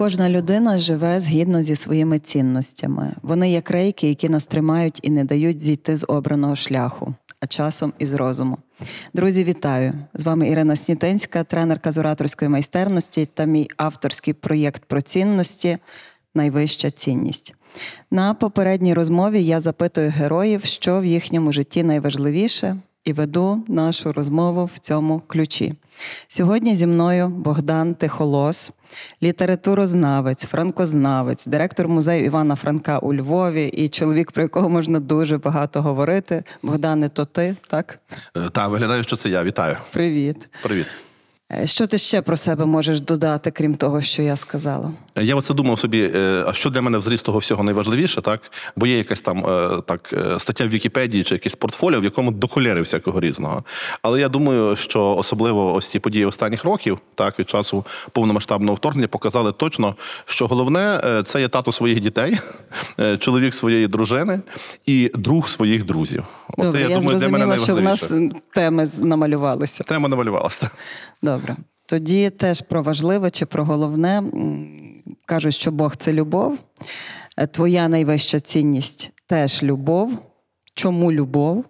[0.00, 3.12] Кожна людина живе згідно зі своїми цінностями.
[3.22, 7.92] Вони як рейки, які нас тримають і не дають зійти з обраного шляху, а часом
[7.98, 8.58] із розуму.
[9.14, 9.92] Друзі, вітаю!
[10.14, 15.78] З вами Ірина Снітинська, тренерка з ораторської майстерності та мій авторський проєкт про цінності
[16.34, 17.54] Найвища цінність.
[18.10, 24.70] На попередній розмові я запитую героїв, що в їхньому житті найважливіше, і веду нашу розмову
[24.74, 25.74] в цьому ключі.
[26.28, 28.72] Сьогодні зі мною Богдан Тихолос,
[29.22, 35.82] літературознавець, франкознавець, директор музею Івана Франка у Львові і чоловік, про якого можна дуже багато
[35.82, 36.44] говорити.
[36.62, 37.98] Богдане, то ти, так?
[38.32, 39.44] Так, та виглядаю, що це я.
[39.44, 39.76] Вітаю.
[39.92, 40.48] Привіт.
[40.62, 40.86] Привіт.
[41.52, 44.92] Е, що ти ще про себе можеш додати, крім того, що я сказала?
[45.16, 48.22] Е, я оце думав собі, е, а що для мене взагалі з того всього найважливіше,
[48.22, 48.40] так?
[48.76, 49.42] Бо є якась там
[49.86, 53.64] так стаття в Вікіпедії чи якесь портфоліо, в якому дохоляри всякого різного.
[54.02, 59.08] Але я думаю, що особливо ось ці події останніх років, так, від часу повномасштабного вторгнення,
[59.08, 62.38] показали точно, що головне це є тато своїх дітей,
[63.18, 64.40] чоловік своєї дружини
[64.86, 66.24] і друг своїх друзів.
[66.48, 68.12] Оце Добре, я, я думаю, для мене що в нас
[68.54, 69.84] теми намалювалися.
[69.84, 70.70] Тема намалювалася.
[71.22, 71.39] Добре.
[71.86, 74.22] Тоді теж про важливе чи про головне
[75.26, 76.58] кажуть, що Бог це любов.
[77.36, 80.18] Е, твоя найвища цінність теж любов.
[80.74, 81.64] Чому любов?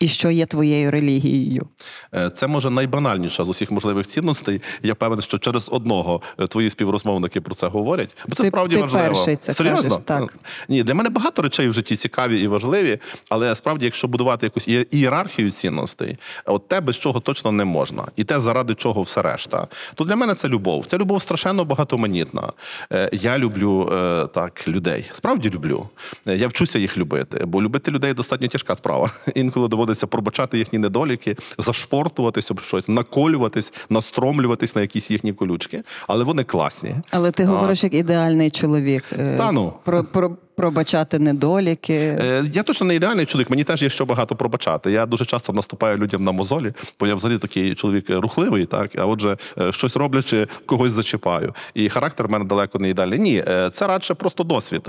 [0.00, 1.66] І що є твоєю релігією?
[2.14, 4.62] Е, це може найбанальніша з усіх можливих цінностей.
[4.82, 8.76] Я певен, що через одного е, твої співрозмовники про це говорять, бо це ти, справді
[8.76, 9.06] ти важливо.
[9.06, 9.82] Перший це Серйозно?
[9.82, 10.38] Кажеш, так.
[10.68, 14.68] Ні, для мене багато речей в житті цікаві і важливі, але справді, якщо будувати якусь
[14.90, 19.66] ієрархію цінностей, от те без чого точно не можна, і те, заради чого все решта,
[19.94, 20.86] то для мене це любов.
[20.86, 22.52] Це любов страшенно багатоманітна.
[22.92, 23.86] Е, я люблю
[24.34, 25.10] так людей.
[25.12, 25.88] Справді люблю.
[26.26, 29.10] Я вчуся їх любити, бо любити людей достатньо тяжка справа.
[29.34, 35.82] Інколи доводиться доводиться пробачати їхні недоліки, зашпортуватись об щось, наколюватись, настромлюватись на якісь їхні колючки,
[36.08, 36.94] але вони класні.
[37.10, 39.04] Але ти говориш як ідеальний чоловік.
[39.18, 39.72] Е, Та ну.
[39.84, 41.94] Про, про пробачати недоліки.
[41.94, 43.50] Е, Я точно не ідеальний чоловік.
[43.50, 44.92] Мені теж є що багато пробачати.
[44.92, 49.06] Я дуже часто наступаю людям на мозолі, бо я взагалі такий чоловік рухливий, так а
[49.06, 51.54] отже, е, щось роблячи, когось зачіпаю.
[51.74, 53.18] І характер в мене далеко не ідеальний.
[53.18, 54.88] Ні, е, це радше просто досвід.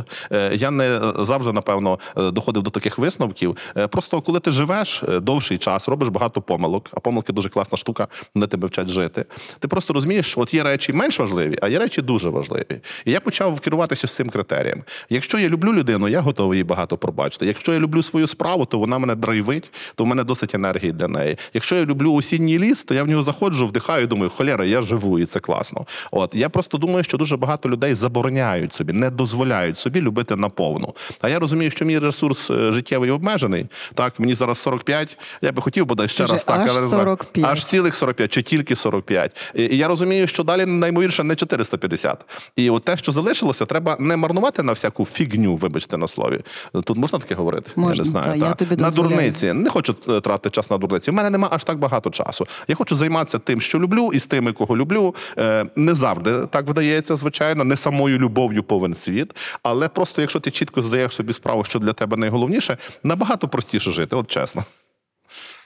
[0.53, 3.57] Я не завжди, напевно, доходив до таких висновків.
[3.89, 8.47] Просто коли ти живеш довший час, робиш багато помилок, а помилки дуже класна штука, вони
[8.47, 9.25] тебе вчать жити.
[9.59, 12.81] Ти просто розумієш, що от є речі менш важливі, а є речі дуже важливі.
[13.05, 14.83] І я почав керуватися з цим критерієм.
[15.09, 17.45] Якщо я люблю людину, я готовий їй багато пробачити.
[17.45, 21.07] Якщо я люблю свою справу, то вона мене драйвить, то в мене досить енергії для
[21.07, 21.37] неї.
[21.53, 24.81] Якщо я люблю осінній ліс, то я в нього заходжу, вдихаю, і думаю, холєра, я
[24.81, 25.85] живу, і це класно.
[26.11, 30.95] От я просто думаю, що дуже багато людей забороняють собі, не дозволяють собі любити наповну.
[31.21, 33.65] А я розумію, що мій ресурс е, життєвий обмежений.
[33.93, 37.45] Так, мені зараз 45, Я би хотів бодай ще раз так, аж але 45.
[37.45, 39.37] аж цілих 45, чи тільки 45.
[39.55, 42.25] І, і я розумію, що далі наймовірше не 450.
[42.55, 46.41] І от те, що залишилося, треба не марнувати на всяку фігню фігню, вибачте на слові.
[46.73, 47.71] Тут можна таке говорити?
[47.75, 48.39] Можна, я не знаю.
[48.41, 49.53] Та, я тобі на дурниці.
[49.53, 51.11] Не хочу е, тратити час на дурниці.
[51.11, 52.47] У мене немає аж так багато часу.
[52.67, 55.15] Я хочу займатися тим, що люблю, і з тими, кого люблю.
[55.37, 59.35] Е, не завжди так вдається, звичайно, не самою любов'ю повен світ.
[59.63, 64.15] Але просто, якщо ти чітко здаєш собі справу, що для тебе найголовніше, набагато простіше жити,
[64.15, 64.63] от чесно.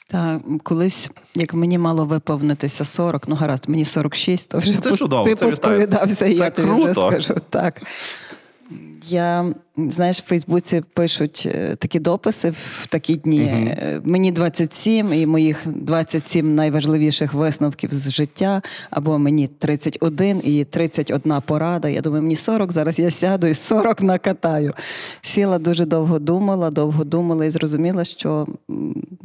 [0.08, 5.00] Так, колись, як мені мало виповнитися 40, ну гаразд, мені 46, то вже це пос...
[5.00, 6.94] чудово, ти це посповідався, це я круто.
[6.94, 7.40] тобі вже скажу.
[7.50, 7.82] Так.
[9.08, 13.40] Я знаєш, в Фейсбуці пишуть е, такі дописи в такі дні.
[13.40, 14.02] Uh-huh.
[14.04, 21.90] Мені 27 і моїх 27 найважливіших висновків з життя, або мені 31 і 31 порада.
[21.90, 24.74] Я думаю, мені 40, зараз я сяду і 40 накатаю.
[25.22, 28.48] Сіла дуже довго думала, довго думала і зрозуміла, що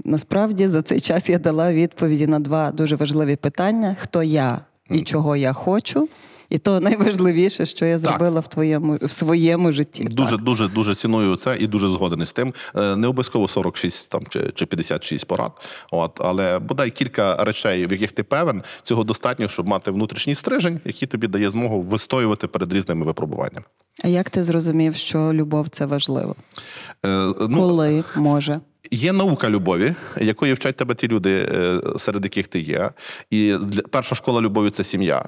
[0.05, 4.61] насправді за цей час я дала відповіді на два дуже важливі питання: хто я
[4.91, 6.09] і чого я хочу
[6.50, 10.05] І то найважливіше, що я зробила в твоєму в своєму житті.
[10.05, 10.41] Дуже, так.
[10.41, 12.55] дуже, дуже ціную це і дуже згоден із тим.
[12.76, 15.52] Е, Не обов'язково 46 там чи, чи 56 порад.
[15.91, 20.81] От, але бодай кілька речей, в яких ти певен, цього достатньо, щоб мати внутрішній стрижень,
[20.85, 23.64] який тобі дає змогу вистоювати перед різними випробуваннями.
[24.05, 26.37] А як ти зрозумів, що любов це важливо?
[27.06, 28.61] Е, Ну, Коли може?
[28.91, 32.91] Є наука любові, якої вчать тебе ті люди, е, серед яких ти є.
[33.31, 33.56] І
[33.91, 35.25] перша школа любові це сім'я.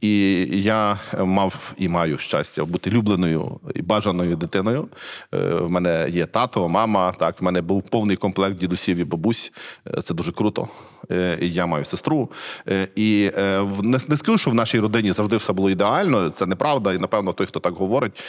[0.00, 4.88] І я мав і маю щастя бути любленою і бажаною дитиною.
[5.34, 7.12] Е, В мене є тато, мама.
[7.12, 9.52] Так, в мене був повний комплект дідусів і бабусь.
[9.98, 10.68] Е, Це дуже круто.
[11.10, 12.30] Е, І я маю сестру.
[12.68, 16.30] Е, І е, не, не скажу, що в нашій родині завжди все було ідеально.
[16.30, 16.92] Це неправда.
[16.92, 18.22] І напевно, той, хто так говорить,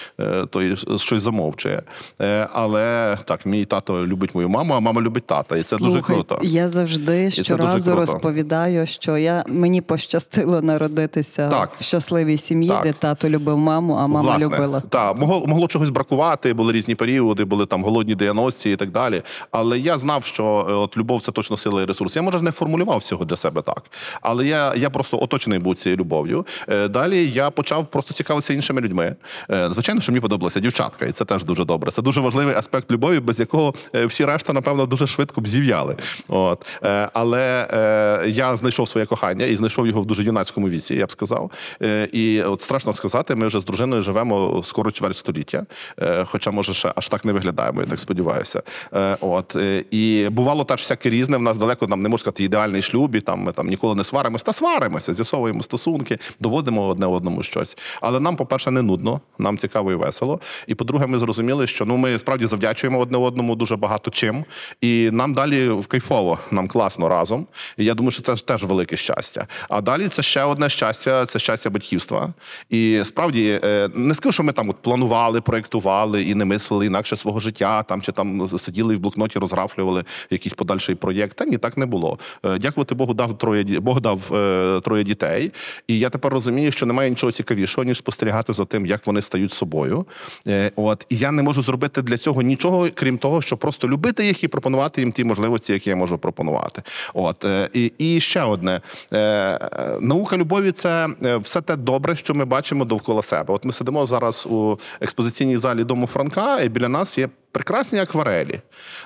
[0.50, 1.82] той щось замовчує.
[2.54, 5.58] Але так, мій тато любить мою маму, а мама любить тата.
[5.58, 6.40] І це дуже круто.
[6.42, 11.70] Я завжди щоразу розповідаю, що я мені пощастило народитися Так.
[11.80, 12.84] в щасливій сім'ї, Так.
[12.84, 14.80] де тато любив маму, а мама Власне, любила.
[14.90, 19.22] Так, могло, могло чогось бракувати, були різні періоди, були там голодні 90-ті і так далі.
[19.52, 22.16] Але я знав, що от любов це точно сила і ресурс.
[22.16, 23.84] Я може не формулював всього для себе так.
[24.22, 26.46] Але я, я просто оточений був цією любов'ю.
[26.70, 29.16] Е, Далі я почав просто цікавитися іншими людьми.
[29.52, 31.92] Е, Звичайно, що мені подобалася дівчатка, і це теж дуже добре.
[31.92, 35.96] Це дуже важливий аспект любові, без якого е, всі решта, напевно, дуже швидко б зів'яли.
[36.28, 36.68] От.
[37.14, 37.68] Але
[38.28, 41.52] я знайшов своє кохання і знайшов його в дуже юнацькому віці, я б сказав.
[42.12, 45.66] І от страшно сказати, ми вже з дружиною живемо скоро чверть століття.
[46.26, 48.62] Хоча, може, ще аж так не виглядаємо, я так сподіваюся.
[49.22, 49.56] От.
[49.92, 51.38] І бувало теж всяке різне.
[51.38, 54.04] В нас далеко нам не можна сказати ідеальний шлюб, і там ми там ніколи не
[54.04, 57.78] сваримося, та сваримося, з'ясовуємо стосунки, доводимо одне одному щось.
[58.02, 60.40] Але нам, по-перше, не нудно, нам цікаво і весело.
[60.68, 64.46] І по-друге, ми зрозуміли, що ну ми справді завдячуємо одне одному дуже багато чим.
[64.82, 67.48] І нам далі в кайфово, нам класно разом.
[67.78, 69.48] І я думаю, що це теж велике щастя.
[69.70, 72.34] А далі це ще одне щастя це щастя батьківства.
[72.70, 77.18] І справді е, не скажу, що ми там от планували, проєктували і не мислили інакше
[77.18, 81.38] свого життя, там чи там сиділи в блокноті, розграфлювали якийсь подальший проєкт.
[81.38, 82.20] Та ні, так не було.
[82.46, 85.52] Е, Дякувати Богу, дав троє Бог дав е, троє дітей.
[85.88, 89.54] І я тепер розумію, що немає нічого цікавішого, ніж спостерігати за тим, як вони стають
[89.54, 90.06] собою.
[90.48, 94.26] Е, От і я не можу зробити для цього нічого, крім того, що просто любити
[94.26, 96.82] їх і пропонувати їм ті можливості, які я можу пропонувати.
[97.14, 98.82] От і, і ще одне
[100.02, 101.10] наука любові це
[101.42, 103.54] все те добре, що ми бачимо довкола себе.
[103.54, 107.30] От ми сидимо зараз у експозиційній залі дому Франка, і біля нас є.
[107.54, 108.60] Прекрасні акварелі,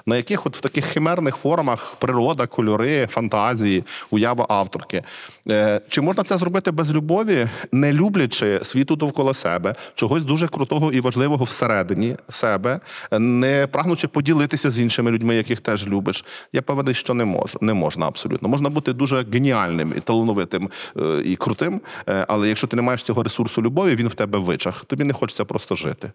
[0.06, 5.04] на яких от в таких химерних формах природа, кольори, фантазії, уява авторки.
[5.50, 10.92] Е, Чи можна це зробити без любові, не люблячи світу довкола себе, чогось дуже крутого
[10.92, 12.80] і важливого всередині себе,
[13.12, 16.26] не прагнучи поділитися з іншими людьми, яких теж любиш?
[16.54, 17.60] Я певний, що не можу.
[17.62, 18.50] Не можна абсолютно.
[18.50, 23.04] Можна бути дуже геніальним і талановитим е, і крутим, е, але якщо ти не маєш
[23.04, 24.86] цього ресурсу любові, він в тебе вичах.
[24.86, 26.12] Тобі не хочеться просто жити.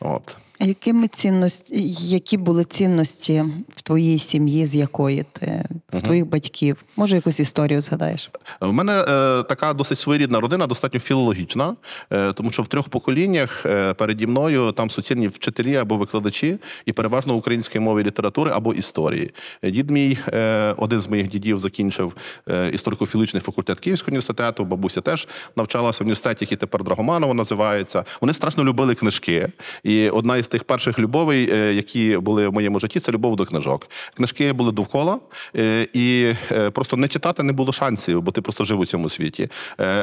[0.00, 0.36] От.
[0.60, 3.44] А якими цінності, які були цінності
[3.76, 6.84] в твоїй сім'ї, з якої ти в твоїх батьків?
[6.96, 8.30] Може, якусь історію згадаєш?
[8.60, 11.76] В мене е, така досить своєрідна родина, достатньо філологічна,
[12.12, 16.92] е, тому що в трьох поколіннях е, переді мною там суцільні вчителі або викладачі, і
[16.92, 19.30] переважно української мови літератури або історії.
[19.62, 22.16] Дід мій, е, один з моїх дідів, закінчив
[22.48, 24.64] е, історико-філологічний факультет Київського університету.
[24.64, 28.04] Бабуся теж навчалася в університеті, який тепер Драгоманово називається.
[28.20, 29.48] Вони страшно любили книжки.
[29.88, 33.46] І одна із тих перших любовей, е, які були в моєму житті, це любов до
[33.46, 33.88] книжок.
[34.14, 35.18] Книжки були довкола,
[35.56, 39.10] е, і е, просто не читати не було шансів, бо ти просто жив у цьому
[39.10, 39.50] світі.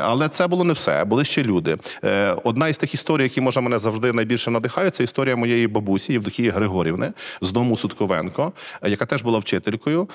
[0.02, 1.78] Але це було не все, були ще люди.
[2.44, 6.50] Одна із тих історій, які може мене завжди найбільше надихають, це історія моєї бабусі Євдокії
[6.50, 8.52] Григорівни з дому Судковенко,
[8.84, 10.10] яка теж була вчителькою,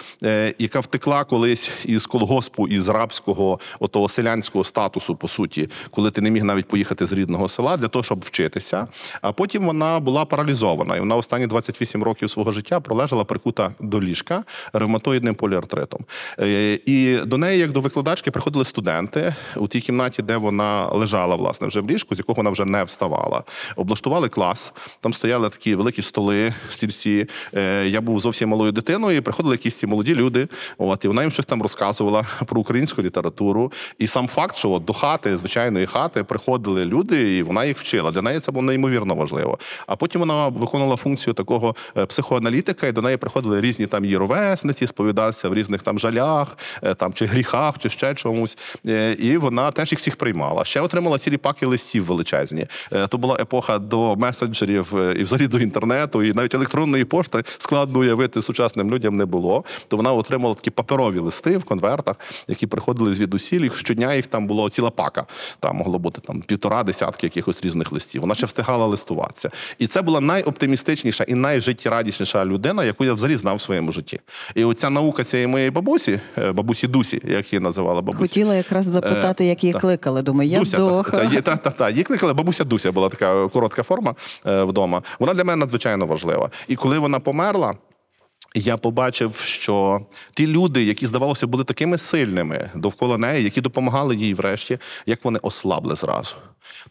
[0.59, 6.31] яка втекла колись із колгоспу, із рабського отого селянського статусу, по суті, коли ти не
[6.31, 8.87] міг навіть поїхати з рідного села для того, щоб вчитися.
[9.23, 14.00] А потім вона була паралізована, і вона останні 28 років свого життя пролежала прикута до
[14.00, 16.00] ліжка ревматоїдним поліартритом.
[16.40, 21.37] Е, І до неї, як до викладачки, приходили студенти у тій кімнаті, де вона лежала,
[21.37, 23.43] власне, вже в ліжку, з якого вона вже не вставала.
[23.76, 27.26] Облаштували клас, там стояли такі великі столи, стільці.
[27.55, 30.49] Е, Я був зовсім малою дитиною, і приходили якісь ці молоді люди.
[30.79, 33.73] От, і вона їм щось там розказувала про українську літературу.
[33.99, 38.11] І сам факт, що от до хати, звичайної хати, приходили люди, і вона їх вчила.
[38.11, 39.50] Для неї це було неймовірно важливо.
[39.87, 41.35] А потім вона виконувала функцію.
[41.35, 45.99] такого е, психоаналітика, і до неї приходили різні там її ровесниці, сповідатися в різних там
[45.99, 48.59] жалях, е, там чи гріхах, чи ще чомусь.
[48.87, 50.64] Е, І вона теж їх всіх приймала.
[50.64, 52.66] Ще отримала цілі паки листів величезні.
[53.09, 58.42] То була епоха до месенджерів і взагалі до інтернету, і навіть електронної пошти складно уявити
[58.42, 59.64] сучасним людям не було.
[59.88, 62.16] То вона отримала такі паперові листи в конвертах,
[62.49, 63.61] які приходили звідусіль.
[63.61, 65.26] Їх щодня їх там було ціла пака.
[65.61, 68.21] Там могло бути там півтора десятки якихось різних листів.
[68.21, 68.87] Вона ще встигала
[69.45, 69.51] листуватися.
[69.79, 74.21] І це була найоптимістичніша і найжиттєрадісніша людина, яку я взагалі знав в своєму житті.
[74.55, 78.19] І оця наука цієї моєї бабусі, е, бабусі Дусі, як її називала бабуся.
[78.19, 79.81] Хотіла якраз запитати, як її та.
[79.81, 80.23] кликали.
[80.23, 81.11] Думаю, я вдоха.
[81.11, 81.91] та, та, та, та.
[81.91, 84.15] Її кликали бабуся Дуся, була така коротка форма
[84.47, 85.03] е, вдома.
[85.19, 86.51] Вона для мене надзвичайно важлива.
[86.69, 87.75] І коли вона померла.
[88.54, 90.00] Я побачив, що
[90.35, 95.38] ті люди, які здавалося, були такими сильними довкола неї, які допомагали їй врешті, як вони
[95.42, 96.35] ослабли зразу.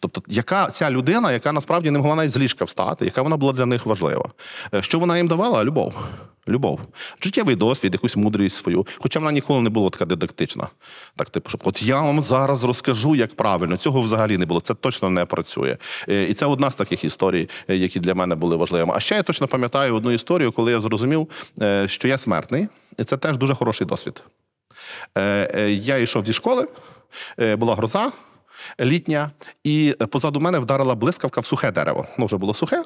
[0.00, 3.52] Тобто, яка ця людина, яка насправді не могла навіть з ліжка встати, яка вона була
[3.52, 4.30] для них важлива?
[4.74, 5.64] Е, Що вона їм давала?
[5.64, 5.94] Любов.
[6.48, 6.80] Любов.
[7.22, 8.86] Життєвий досвід, якусь мудрість свою.
[8.98, 10.68] Хоча вона ніколи не була така дидактична.
[11.16, 13.76] Так, типу, щоб от я вам зараз розкажу, як правильно.
[13.76, 14.60] Цього взагалі не було.
[14.60, 15.76] Це точно не працює.
[16.08, 18.92] Е, І це одна з таких історій, е, які для мене були важливими.
[18.96, 21.28] А ще я точно пам'ятаю одну історію, коли я зрозумів,
[21.62, 22.68] е, що я смертний,
[22.98, 24.22] і це теж дуже хороший досвід.
[25.68, 26.68] Я йшов зі школи,
[27.56, 28.12] була гроза
[28.80, 29.30] літня,
[29.64, 32.06] і позаду мене вдарила блискавка в сухе дерево.
[32.16, 32.82] Воно вже було сухе,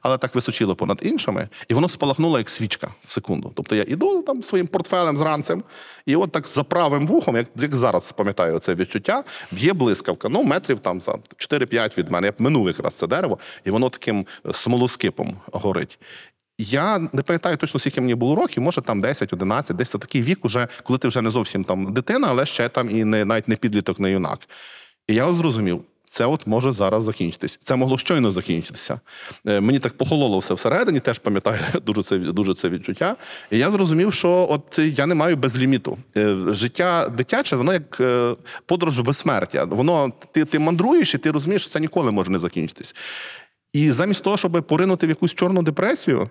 [0.00, 3.52] але так височило понад іншими, і воно спалахнуло як свічка в секунду.
[3.54, 5.62] Тобто я іду там своїм портфелем зранцем,
[6.06, 10.28] і от так за правим вухом, як, як зараз пам'ятаю це відчуття, б'є блискавка.
[10.28, 12.26] Ну, метрів там за 4-5 від мене.
[12.26, 15.98] Я минув якраз це дерево, і воно таким е, смолоскипом горить.
[16.58, 20.22] Я не пам'ятаю точно, скільки мені було років, може там 10, 11, десь це такий
[20.22, 23.48] вік, уже, коли ти вже не зовсім там дитина, але ще там і не навіть
[23.48, 24.38] не підліток, не юнак.
[25.08, 25.84] І я зрозумів.
[26.08, 27.58] Це от може зараз закінчитись.
[27.62, 29.00] Це могло щойно закінчитися.
[29.46, 33.16] Е, Мені так похололо все всередині, теж пам'ятаю дуже це, дуже це відчуття.
[33.50, 35.98] І я зрозумів, що от я не маю безліміту.
[36.16, 38.34] Е, Життя дитяче, воно як е,
[38.66, 39.64] подорож безсмертя.
[39.64, 42.94] Воно ти, ти мандруєш, і ти розумієш, що це ніколи може не закінчитись.
[43.72, 46.30] І замість того, щоб поринути в якусь чорну депресію,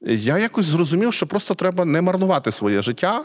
[0.00, 3.24] я якось зрозумів, що просто треба не марнувати своє життя.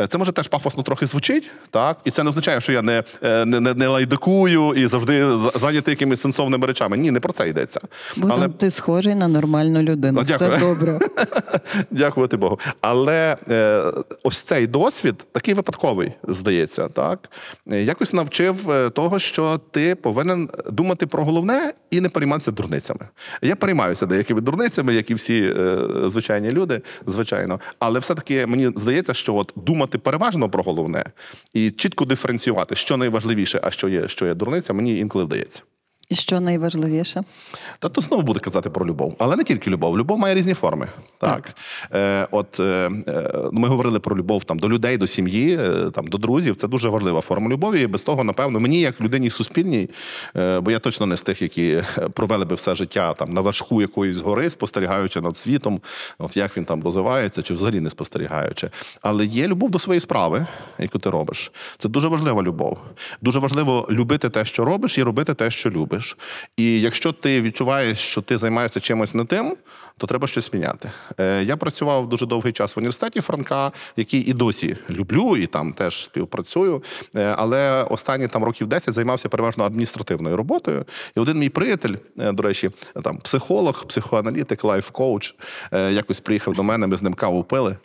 [0.00, 1.98] Е, Це може теж пафосно трохи звучить, так?
[2.04, 5.92] І це не означає, що я не, е, не, не, не лайдакую і завжди зайнятий
[5.92, 6.96] якимись сенсовними речами.
[6.96, 7.80] Ні, не про це йдеться.
[8.16, 10.20] Богдан, Але ти схожий на нормальну людину.
[10.20, 10.60] Ну, Все дякую.
[10.60, 10.98] добре.
[11.90, 12.58] Дякувати Богу.
[12.80, 13.82] Але е,
[14.22, 17.30] ось цей досвід такий випадковий, здається, так
[17.66, 23.00] якось навчив того, що ти повинен думати про головне і не перейматися дурницями.
[23.42, 27.60] Я переймаюся деякими дурницями, як і всі е, звичайні люди, звичайно.
[27.78, 31.04] Але все-таки мені здається, що от думати переважно про головне
[31.54, 35.62] і чітко диференціювати, що найважливіше, а що є, що є дурниця, мені інколи вдається.
[36.10, 37.22] І що найважливіше?
[37.78, 39.98] Та то знову буде казати про любов, але не тільки любов.
[39.98, 40.88] Любов має різні форми.
[41.18, 41.54] Так,
[41.94, 46.06] Е, от е, е, ми говорили про любов там до людей, до сім'ї, е, там
[46.06, 46.56] до друзів.
[46.56, 47.80] Це дуже важлива форма любові.
[47.80, 49.90] І без того, напевно, мені як людині суспільній,
[50.36, 53.40] е, бо я точно не з тих, які е, провели би все життя там на
[53.40, 55.80] вершку якоїсь гори, спостерігаючи над світом,
[56.18, 58.70] от як він там розвивається, чи взагалі не спостерігаючи.
[59.02, 60.46] Але є любов до своєї справи,
[60.78, 61.52] яку ти робиш.
[61.78, 62.78] Це дуже важлива любов.
[63.22, 65.99] Дуже важливо любити те, що робиш, і робити те, що любиш.
[66.56, 69.56] І якщо ти відчуваєш, що ти займаєшся чимось не тим,
[70.00, 70.90] то треба щось міняти.
[71.20, 75.72] Е, Я працював дуже довгий час в університеті Франка, який і досі люблю, і там
[75.72, 76.82] теж співпрацюю.
[77.16, 80.84] Е, Але останні там років 10 займався переважно адміністративною роботою.
[81.16, 82.70] І один мій приятель, е, до речі,
[83.04, 85.34] там психолог, психоаналітик, лайф-коуч,
[85.72, 87.76] е, якось приїхав до мене, ми з ним каву пили.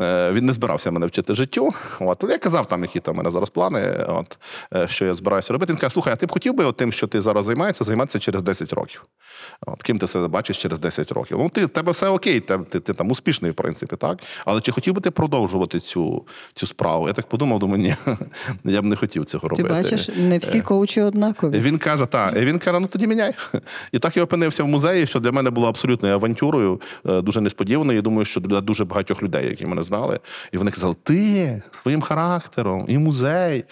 [0.00, 1.70] Е, Він не збирався мене вчити життю.
[2.00, 4.38] От я казав там, які там у мене зараз плани, от
[4.74, 5.72] е, що я збираюся робити.
[5.72, 8.42] Він каже: слухай, а ти б хотів би тим, що ти зараз займаєшся, займатися через
[8.42, 9.04] 10 років.
[9.66, 11.38] От ким ти себе бачиш через 10 років?
[11.38, 14.18] Ну, ти в тебе все окей, ти, ти, ти там успішний, в принципі, так.
[14.44, 17.08] Але чи хотів би ти продовжувати цю, цю справу?
[17.08, 17.94] Я так подумав, думаю, ні,
[18.72, 19.68] я б не хотів цього робити.
[19.68, 21.58] Ти бачиш, не всі коучі однакові.
[21.58, 22.36] Він каже, так.
[22.36, 23.32] Він каже, ну тоді міняй.
[23.92, 27.96] І так я опинився в музеї, що для мене було абсолютною авантюрою, е, дуже несподіваною.
[27.96, 30.20] Я думаю, що для дуже багатьох людей, які мене знали.
[30.52, 33.64] І вони казали: ти своїм характером і музей.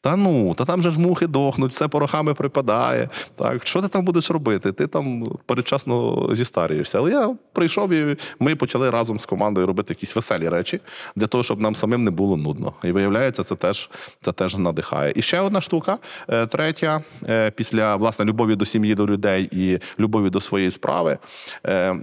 [0.00, 3.08] Та ну, та там же ж мухи дохнуть, все порохами припадає.
[3.36, 4.72] Так, що ти там будеш робити?
[4.72, 6.98] Ти там передчасно зістарюєшся.
[6.98, 10.80] Але я прийшов і ми почали разом з командою робити якісь веселі речі
[11.16, 12.72] для того, щоб нам самим не було нудно.
[12.84, 13.90] І виявляється, це теж
[14.22, 15.12] це теж надихає.
[15.16, 19.78] І ще одна штука, е, третя, е, після власне любові до сім'ї, до людей і
[19.98, 21.18] любові до своєї справи.
[21.66, 21.96] е,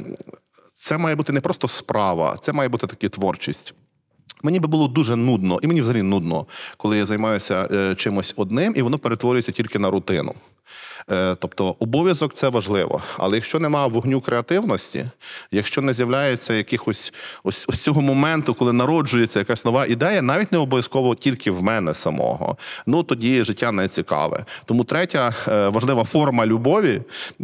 [0.74, 3.74] Це має бути не просто справа, це має бути таки творчість.
[4.44, 6.46] Мені би було дуже нудно, і мені взагалі нудно,
[6.78, 10.36] коли я займаюся е, чимось одним, і воно перетворюється тільки на рутину.
[11.12, 13.02] Е, Тобто обов'язок це важливо.
[13.18, 15.06] Але якщо немає вогню креативності,
[15.52, 17.14] якщо не з'являється якихось
[17.44, 21.96] ось, ось цього моменту, коли народжується якась нова ідея, навіть не обов'язково тільки в мене
[21.96, 24.46] самого, ну тоді життя не цікаве.
[24.66, 27.02] Тому третя е, важлива форма любові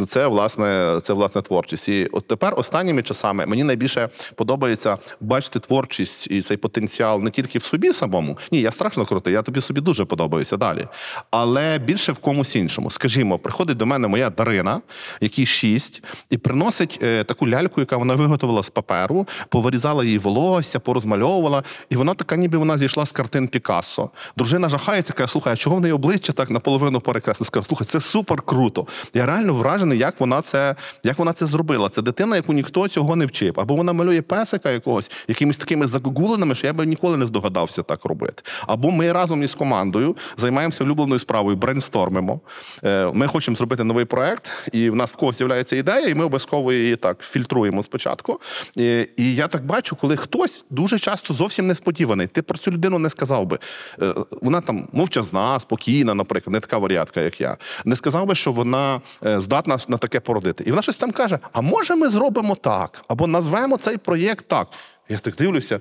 [0.07, 1.89] це власне, це власне творчість.
[1.89, 6.80] І от тепер останніми часами мені найбільше подобається бачити творчість і цей потенціал
[7.19, 8.37] не тільки в собі самому.
[8.51, 10.87] Ні, я страшно крутий, я тобі собі дуже подобаюся далі.
[11.31, 12.91] Але більше в комусь іншому.
[12.91, 14.81] Скажімо, приходить до мене моя Дарина,
[15.21, 20.79] якій шість, і приносить е, таку ляльку, яка вона виготовила з паперу, повирізала її волосся,
[20.79, 24.09] порозмальовувала, і вона така, ніби вона зійшла з картин Пікассо.
[24.37, 27.45] Дружина жахається, каже, слухай, а чого в неї обличчя так наполовину перекреслено?
[27.45, 28.87] Скаже, слухай, це супер круто.
[29.13, 31.89] Я реально вражений, як вона це, як вона це зробила.
[31.89, 33.59] Це дитина, яку ніхто цього не вчив.
[33.59, 38.05] Або вона малює песика якогось, якимись такими загугуленими, що я би ніколи не здогадався так
[38.05, 38.43] робити.
[38.67, 42.39] Або ми разом із командою займаємося улюбленою справою, брейнстормимо.
[42.83, 46.23] Е, Ми хочемо зробити новий проект, і в нас в когось з'являється ідея, і ми
[46.23, 48.39] обов'язково її так фільтруємо спочатку.
[48.75, 52.27] І, і я так бачу, коли хтось дуже часто зовсім несподіваний.
[52.27, 53.59] Ти про цю людину не сказав би.
[54.01, 57.57] Е, Вона там мовчазна, спокійна, наприклад, не така варіатка, як я.
[57.85, 60.63] Не сказав би, що вона е, здатна на таке породити.
[60.63, 63.05] І вона щось там каже: а може ми зробимо так?
[63.07, 64.67] Або назвемо цей проєкт так.
[65.09, 65.79] Я так дивлюся.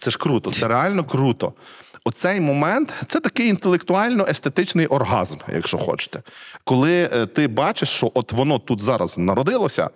[0.00, 1.52] Це ж круто, це реально круто.
[2.04, 6.22] Оцей момент це такий інтелектуально-естетичний оргазм, якщо хочете.
[6.64, 9.90] Коли е, ти бачиш, що от воно тут зараз народилося,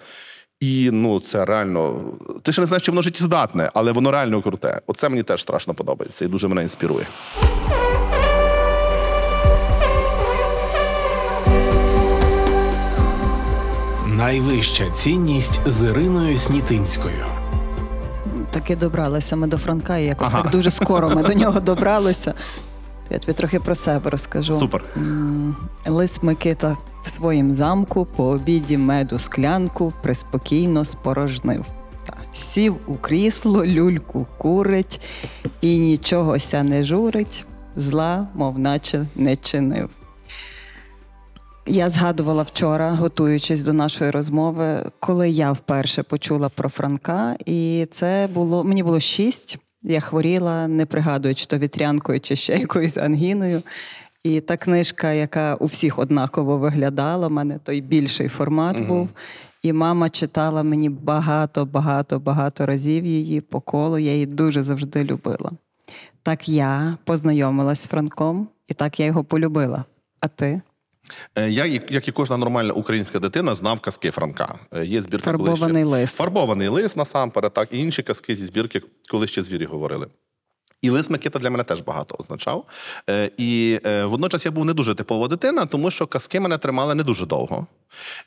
[0.61, 2.01] і ну це реально.
[2.43, 4.81] Ти ще не знаєш, чи воно життєздатне, але воно реально круте.
[4.87, 7.07] Оце мені теж страшно подобається і дуже мене інспірує.
[14.07, 17.25] Найвища цінність з Іриною Снітинською.
[18.59, 20.43] Таки добралися ми до Франка, і якось Ага.
[20.43, 22.35] так дуже скоро ми до нього добралися.
[23.11, 24.59] Я тобі трохи про себе розкажу.
[24.59, 24.85] Супер.
[24.97, 31.65] М, Лис Микита в своїм замку по обіді меду склянку приспокійно спорожнив.
[32.07, 35.01] Та, Сів у крісло, люльку курить
[35.61, 37.47] і нічогося не журить,
[37.77, 39.89] зла, мов наче не чинив.
[41.71, 48.29] Я згадувала вчора, готуючись до нашої розмови, коли я вперше почула про Франка, і це
[48.35, 49.59] було мені було шість.
[49.83, 53.63] Я хворіла, не пригадую, чи то вітрянкою, чи ще якоюсь ангіною.
[54.23, 59.09] І та книжка, яка у всіх однаково виглядала, у мене той більший формат був.
[59.63, 63.99] І мама читала мені багато, багато, багато разів її по колу.
[63.99, 65.51] Я її дуже завжди любила.
[66.23, 69.85] Так я познайомилась з Франком, і так я його полюбила.
[70.21, 70.61] А ти?
[71.35, 74.59] Е, Я, як і кожна нормальна українська дитина, знав казки Франка.
[74.77, 75.91] Е, Є збірки Фарбований ще...
[75.91, 76.15] лис.
[76.15, 80.07] Фарбований лис насамперед, так, і інші казки зі збірки, коли ще звірі говорили.
[80.83, 82.65] І лис Микита для мене теж багато означав.
[83.11, 87.03] Е, і водночас я був не дуже типова дитина, тому що казки мене тримали не
[87.03, 87.67] дуже довго.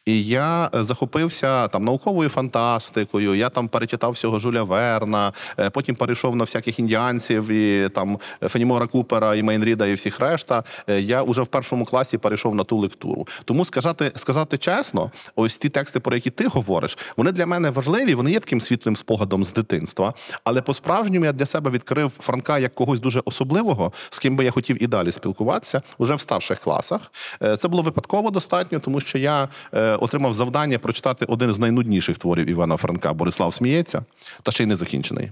[0.05, 3.35] І я е, захопився там науковою фантастикою.
[3.35, 8.87] Я там перечитав всього Жуля Верна, е, потім перейшов на всяких індіанців і там Фенімора
[8.87, 10.63] Купера і Мейнріда і всіх решта.
[10.87, 13.27] Е, Я уже в першому класі перейшов на ту лектуру.
[13.45, 18.15] Тому сказати, сказати чесно, ось ті тексти, про які ти говориш, вони для мене важливі.
[18.15, 20.13] Вони є таким світлим спогадом з дитинства.
[20.43, 24.51] Але по-справжньому я для себе відкрив Франка як когось дуже особливого, з ким би я
[24.51, 27.11] хотів і далі спілкуватися уже в старших класах.
[27.59, 29.47] Це було випадково достатньо, тому що я
[29.99, 34.03] отримав завдання прочитати один з найнудніших творів Івана Франка Борислав сміється,
[34.43, 35.31] та ще й не закінчений.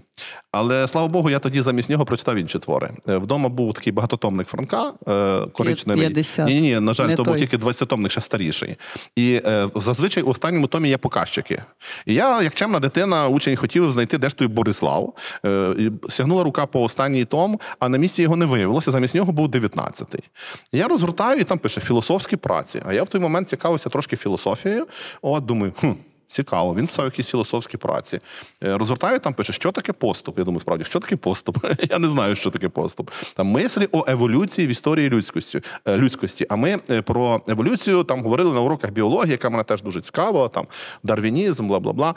[0.51, 2.89] Але слава Богу, я тоді замість нього прочитав інші твори.
[3.09, 6.01] Е, Вдома був такий багатотомник Франка, е, коричневий.
[6.01, 6.47] 50.
[6.47, 8.75] Ні, ні, на жаль, Не то був тільки 20-томник, ще старіший.
[9.15, 11.63] І е, зазвичай у останньому томі є показчики.
[12.05, 15.13] І я, як чемна дитина, учень хотів знайти, де ж той Борислав.
[15.45, 18.91] Е, і сягнула рука по останній том, а на місці його не виявилося.
[18.91, 20.23] Замість нього був 19-й.
[20.71, 22.81] Я розгортаю, і там пише філософські праці.
[22.85, 24.87] А я в той момент цікавився трошки філософією.
[25.21, 25.91] От думаю, хм.
[26.29, 28.19] Цікаво, він писав якісь філософські праці.
[28.63, 30.37] Е, Розгортаю, там пише, що таке поступ.
[30.37, 31.57] Я думаю, справді, що таке поступ?
[31.89, 33.11] Я не знаю, що таке поступ.
[33.35, 35.61] Там мислі о еволюції в історії людськості.
[35.85, 36.45] е, людськості.
[36.49, 40.49] А ми е, про еволюцію там говорили на уроках біології, яка мене теж дуже цікава,
[40.49, 40.67] там
[41.03, 42.15] дарвінізм, бла бла бла.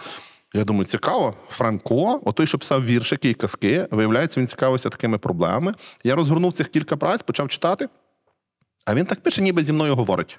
[0.55, 5.73] Я думаю, цікаво, Франко, отой, що писав віршики і казки, виявляється, він цікавився такими проблемами.
[6.05, 7.89] Я розгорнув цих кілька праць, почав читати,
[8.85, 10.39] а він так пише, ніби зі мною говорить.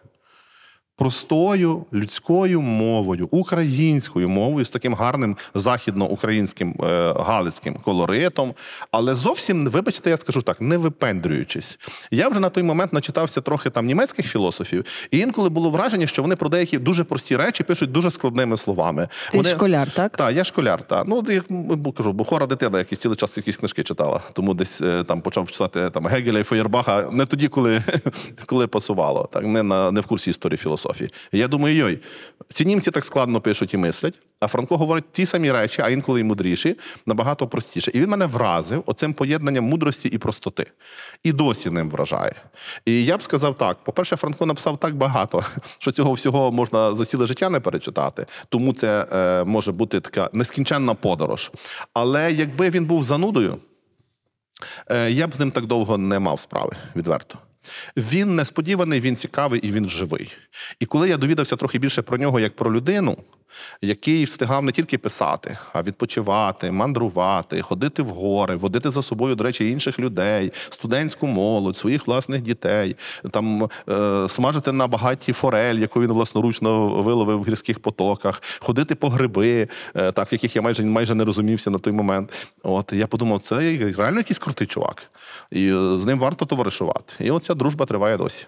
[0.95, 8.53] Простою людською мовою, українською мовою з таким гарним західноукраїнським е, галицьким колоритом,
[8.91, 11.79] але зовсім, вибачте, я скажу так, не випендрюючись.
[12.11, 16.21] Я вже на той момент начитався трохи там німецьких філософів, і інколи було враження, що
[16.21, 19.07] вони про деякі дуже прості речі пишуть дуже складними словами.
[19.31, 19.49] Ти вони...
[19.49, 20.17] школяр, так?
[20.17, 21.05] Так, я школяр, так.
[21.07, 21.41] Ну, я
[21.97, 24.21] кажу, бо хора дитина, який цілий час якісь книжки читала.
[24.33, 27.83] Тому десь е, там почав читати там Гегеля і Феєрбаха не тоді, коли,
[28.45, 30.82] коли пасувало, так, не, на, не в курсі історії філософії.
[31.31, 31.99] І я думаю, йой,
[32.49, 36.19] ці німці так складно пишуть і мислять, а Франко говорить ті самі речі, а інколи
[36.19, 37.91] й мудріші, набагато простіше.
[37.93, 40.71] І він мене вразив оцим поєднанням мудрості і простоти.
[41.23, 42.35] І досі ним вражає.
[42.85, 45.43] І я б сказав так: по-перше, Франко написав так багато,
[45.77, 48.25] що цього всього можна за ціле життя не перечитати.
[48.49, 51.51] Тому це е, може бути така нескінченна подорож.
[51.93, 53.57] Але якби він був занудою,
[54.87, 57.39] е, я б з ним так довго не мав справи, відверто.
[57.97, 60.35] Він несподіваний, він цікавий і він живий.
[60.79, 63.17] І коли я довідався трохи більше про нього як про людину,
[63.81, 69.43] який встигав не тільки писати, а відпочивати, мандрувати, ходити в гори, водити за собою, до
[69.43, 72.95] речі, інших людей, студентську молодь, своїх власних дітей,
[73.31, 79.09] там е, смажити на багаті форель, яку він власноручно виловив в гірських потоках, ходити по
[79.09, 82.47] гриби, е, так в яких я майже майже не розумівся на той момент.
[82.63, 83.55] От я подумав, це
[83.97, 85.03] реально якийсь крутий чувак,
[85.51, 87.13] і е, з ним варто товаришувати.
[87.19, 88.45] І оця дружба триває досі.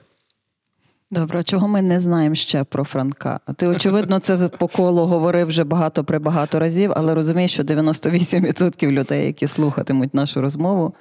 [1.15, 3.39] Добре, чого ми не знаємо ще про Франка?
[3.55, 8.91] Ти, очевидно, це по колу говорив вже багато при багато разів, але розумієш, що 98%
[8.91, 10.93] людей, які слухатимуть нашу розмову,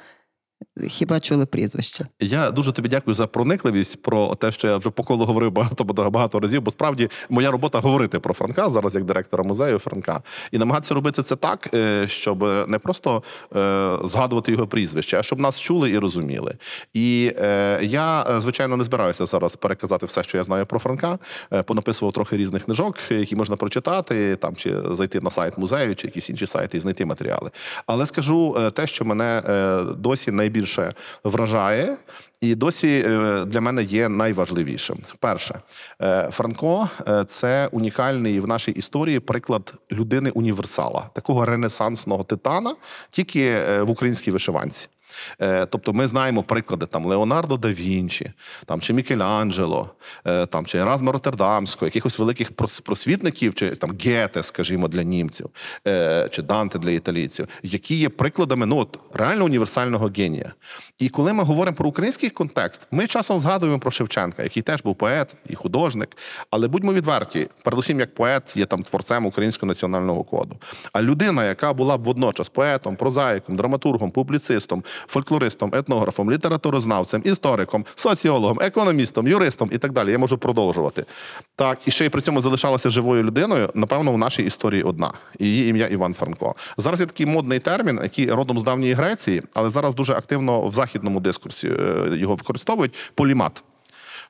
[0.89, 2.07] Хіба чули прізвище?
[2.21, 5.85] Я дуже тобі дякую за проникливість про те, що я вже по колу говорив багато
[5.85, 6.63] багато разів.
[6.63, 11.23] Бо справді моя робота говорити про Франка зараз, як директора музею Франка, і намагатися робити
[11.23, 13.23] це так, е, щоб не просто
[13.57, 16.57] е, згадувати його прізвище, а щоб нас чули і розуміли.
[16.95, 21.19] І е, я звичайно не збираюся зараз переказати все, що я знаю про Франка.
[21.65, 26.31] Понаписував трохи різних книжок, які можна прочитати, там чи зайти на сайт музею, чи якісь
[26.31, 27.51] інші сайти і знайти матеріали.
[27.87, 29.43] Але скажу те, що мене
[29.99, 31.97] досі найбільше найбільше вражає,
[32.41, 34.99] і досі е, для мене є найважливішим.
[35.19, 35.61] Перше,
[36.03, 42.77] е, Франко е, це унікальний в нашій історії приклад людини універсала, такого ренесансного титана,
[43.11, 44.89] тільки в українській вишиванці.
[45.41, 48.33] Е, тобто ми знаємо приклади там Леонардо да Вінчі,
[48.67, 49.91] там чи Мікеланджело,
[50.27, 52.53] е, там чи Еразма Роттердамського, якихось великих
[52.85, 55.49] просвітників, чи там Гете, скажімо, для німців,
[55.87, 60.53] е, чи Данте для італійців, які є прикладами ну, от, реально універсального генія.
[60.99, 64.97] І коли ми говоримо про український контекст, ми часом згадуємо про Шевченка, який теж був
[64.97, 66.17] поет і художник.
[66.51, 70.57] Але будьмо відверті, передусім, як поет є там творцем українського національного коду.
[70.93, 78.59] А людина, яка була б водночас поетом, прозаїком, драматургом, публіцистом, фольклористом, етнографом, літературознавцем, істориком, соціологом,
[78.61, 80.11] економістом, юристом і так далі.
[80.11, 81.05] Я можу продовжувати.
[81.57, 83.71] Так, і ще й при цьому залишалася живою людиною.
[83.75, 85.13] Напевно, в нашій історії одна.
[85.39, 86.55] Її ім'я Іван Франко.
[86.77, 90.73] Зараз є такий модний термін, який родом з давньої Греції, але зараз дуже активно в
[90.73, 93.63] західному дискурсі е, його використовують полімат.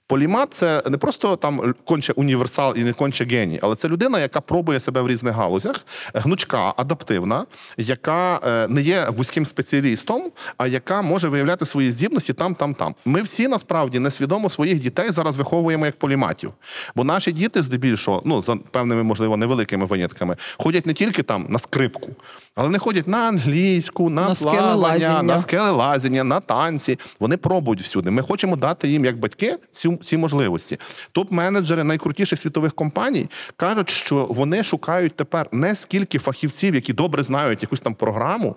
[0.07, 4.41] Полімат це не просто там конче універсал і не конче геній, але це людина, яка
[4.41, 10.23] пробує себе в різних галузях, гнучка, адаптивна, яка е, не є вузьким спеціалістом,
[10.57, 12.95] а яка може виявляти свої здібності там, там, там.
[13.05, 16.53] Ми всі насправді несвідомо своїх дітей зараз виховуємо як поліматів.
[16.95, 21.59] Бо наші діти, здебільшого, ну за певними, можливо, невеликими винятками, ходять не тільки там на
[21.59, 22.11] скрипку,
[22.55, 26.99] але не ходять на англійську, на, на плавання, на скелелазіння, на танці.
[27.21, 28.11] Вони пробують всюди.
[28.11, 30.79] Ми хочемо дати їм як батьки ці, ці можливості.
[31.13, 37.63] Топ-менеджери найкрутіших світових компаній кажуть, що вони шукають тепер не скільки фахівців, які добре знають
[37.63, 38.57] якусь там програму.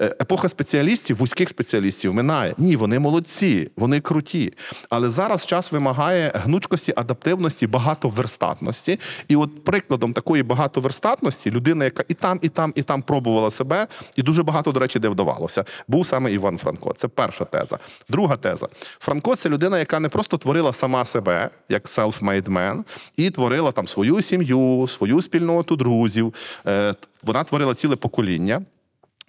[0.00, 2.54] Е, епоха спеціалістів, вузьких спеціалістів минає.
[2.58, 4.52] Ні, вони молодці, вони круті.
[4.90, 9.00] Але зараз час вимагає гнучкості, адаптивності, багатоверстатності.
[9.28, 13.86] І от прикладом такої багатоверстатності людина, яка і там, і там, і там пробувала себе,
[14.16, 16.94] і дуже багато, до речі, де вдавалося, був саме Іван Франко.
[16.96, 17.78] Це перша теза.
[18.08, 18.68] Друга теза.
[18.98, 22.84] Франко це людина, яка не просто творила сама себе, як self-made man,
[23.16, 26.34] і творила там свою сім'ю, свою спільноту друзів.
[26.66, 28.62] Е, вона творила ціле покоління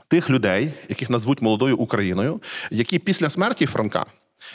[0.09, 2.41] тих людей, яких назвуть молодою Україною,
[2.71, 4.05] які після смерті Франка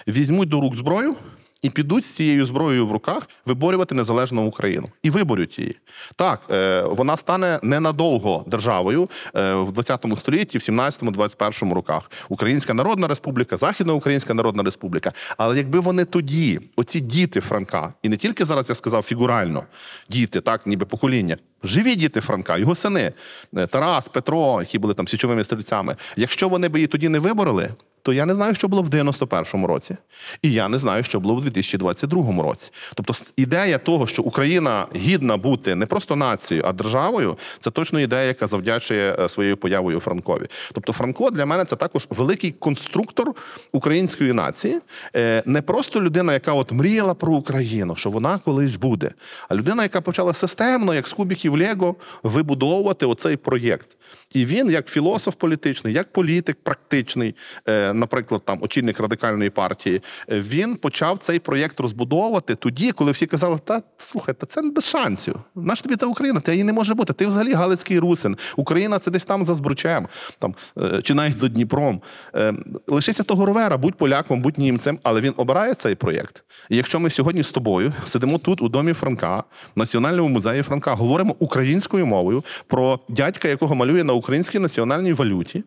[0.09, 1.17] візьмуть до рук зброю.
[1.65, 5.77] І підуть з цією зброєю в руках виборювати незалежну Україну і виборють її.
[6.17, 12.11] Так, е, вона стане ненадовго державою е, в 20 столітті, в 17-21 роках.
[12.29, 15.13] Українська Народна Республіка, Західна Українська Народна Республіка.
[15.37, 19.65] Але якби вони тоді, оці діти Франка, і не тільки зараз я сказав фігурально,
[20.09, 23.13] діти, так, ніби покоління, Живі діти Франка, його сини,
[23.57, 25.97] е, Тарас, Петро, які були там січовими стрільцями.
[26.17, 27.71] Якщо вони б її тоді не вибороли,
[28.05, 29.97] то я не знаю, що було в 91-му році,
[30.43, 32.71] і я не знаю, що було в 2022 році.
[32.95, 38.23] Тобто, ідея того, що Україна гідна бути не просто нацією, а державою, це точно ідея,
[38.23, 40.47] яка завдячує е, своєю появою Франкові.
[40.73, 43.33] Тобто, Франко для мене це також великий конструктор
[43.73, 44.81] української нації,
[45.17, 49.11] Е, не просто людина, яка от мріяла про Україну, що вона колись буде,
[49.49, 53.97] а людина, яка почала системно, як з кубіків Лего, вибудовувати оцей проєкт.
[54.33, 57.35] І він, як філософ політичний, як політик практичний,
[57.69, 63.27] е, наприклад, там очільник радикальної партії, е, він почав цей проєкт розбудовувати тоді, коли всі
[63.27, 65.37] казали: та слухай, та це не без шансів.
[65.55, 67.13] Наш тобі та Україна, та її не може бути.
[67.13, 68.37] Ти взагалі Галицький русин.
[68.57, 72.01] Україна це десь там за Збручем, там е, чи навіть за Дніпром.
[72.35, 72.53] Е,
[72.87, 76.45] Лишися того ровера, будь поляком, будь німцем, але він обирає цей проєкт.
[76.71, 79.45] І якщо ми сьогодні з тобою сидимо тут, у домі Франка,
[79.77, 85.65] в Національному музеї Франка, говоримо українською мовою про дядька, якого малює на українській національній валюті,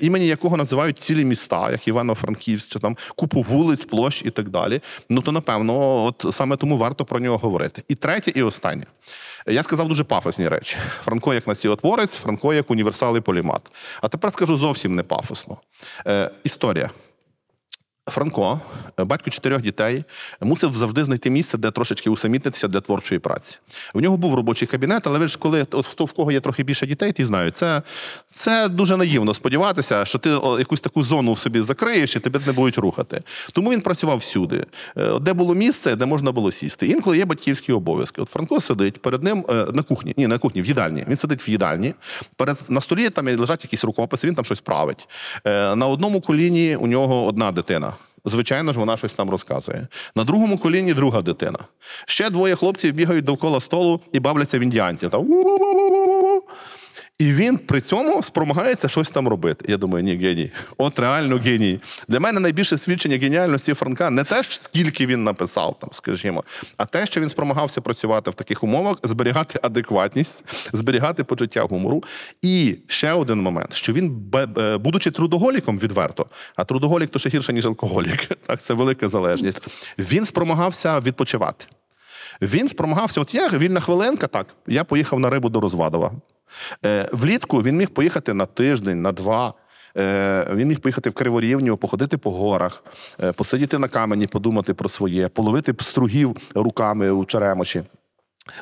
[0.00, 4.80] імені якого називають цілі міста, як Івано-Франківськ, чи там купу вулиць, площ і так далі.
[5.08, 7.82] Ну то напевно, от саме тому варто про нього говорити.
[7.88, 8.84] І третє, і останнє.
[9.46, 10.76] Я сказав дуже пафосні речі.
[11.04, 13.62] Франко як націотворець, Франко як універсал і полімат.
[14.00, 15.56] А тепер скажу зовсім не пафосно.
[16.06, 16.90] Е, історія.
[18.06, 18.60] Франко,
[19.00, 20.04] е, батько чотирьох дітей,
[20.40, 23.58] мусив завжди знайти місце, де трошечки усамітнитися для творчої праці.
[23.94, 26.62] В нього був робочий кабінет, але ви ж коли от хто в кого є трохи
[26.62, 27.82] більше дітей, ті знають, це,
[28.26, 32.52] це дуже наївно сподіватися, що ти якусь таку зону в собі закриєш і тебе не
[32.52, 33.22] будуть рухати.
[33.52, 36.86] Тому він працював всюди, Е, де було місце, де можна було сісти.
[36.86, 38.22] Інколи є батьківські обов'язки.
[38.22, 41.04] От Франко сидить перед ним е, на кухні, ні, на кухні, в їдальні.
[41.08, 41.94] Він сидить в їдальні.
[42.36, 45.08] Перед на столі там лежать якісь рукописи, він там щось править.
[45.44, 47.91] На одному коліні у нього одна дитина.
[48.24, 49.86] Звичайно ж, вона щось там розказує.
[50.16, 51.58] На другому коліні друга дитина.
[52.06, 55.06] Ще двоє хлопців бігають довкола столу і бавляться в індіанці.
[55.06, 56.42] «у-у-у-у-у-у».
[57.22, 59.64] І він при цьому спромагається щось там робити.
[59.68, 60.50] Я думаю, ні, геній.
[60.78, 61.80] От реально геній.
[62.08, 66.44] Для мене найбільше свідчення геніальності Франка не те, скільки він написав, там, скажімо,
[66.76, 72.04] а те, що він спромагався працювати в таких умовах, зберігати адекватність, зберігати почуття гумору.
[72.42, 74.32] І ще один момент, що він,
[74.80, 78.28] будучи трудоголіком відверто, а трудоголік то ще гірше, ніж алкоголік.
[78.46, 79.62] Так, це велика залежність.
[79.98, 81.66] Він спромагався відпочивати.
[82.42, 86.12] Він спромагався, от я вільна хвилинка, так, я поїхав на рибу до Розвадова.
[86.84, 89.54] Е, влітку він міг поїхати на тиждень, на два.
[89.96, 92.84] Е, він міг поїхати в Криворівню, походити по горах,
[93.22, 97.82] е, посидіти на камені, подумати про своє, половити пстругів руками у Черемоші.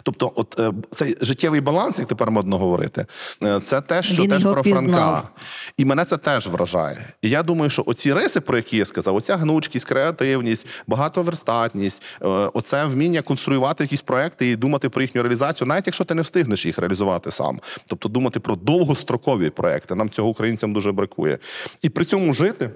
[0.02, 3.06] Тобто, от е, цей життєвий баланс, як тепер модно говорити,
[3.42, 4.82] е, це те, що Він теж про пізнав.
[4.84, 5.28] Франка.
[5.76, 7.08] І мене це теж вражає.
[7.22, 12.26] І я думаю, що оці риси, про які я сказав, оця гнучкість, креативність, багатоверстатність, е,
[12.26, 16.66] оце вміння конструювати якісь проекти і думати про їхню реалізацію, навіть якщо ти не встигнеш
[16.66, 17.60] їх реалізувати сам.
[17.86, 19.94] Тобто думати про довгострокові проекти.
[19.94, 21.38] Нам цього українцям дуже бракує.
[21.82, 22.70] І при цьому жити.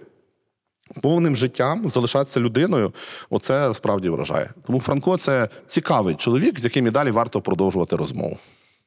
[1.02, 2.92] Повним життям залишатися людиною,
[3.30, 4.50] оце справді вражає.
[4.66, 8.38] Тому Франко це цікавий чоловік, з яким і далі варто продовжувати розмову.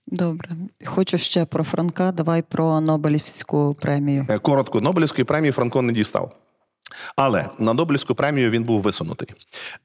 [0.08, 0.50] Добре.
[0.86, 2.12] Хочу ще про Франка.
[2.12, 4.26] Давай про Нобелівську премію.
[4.30, 6.36] Е, Коротко, Нобелівської премії Франко не дістав.
[7.16, 9.28] Але на Нобелівську премію він був висунутий.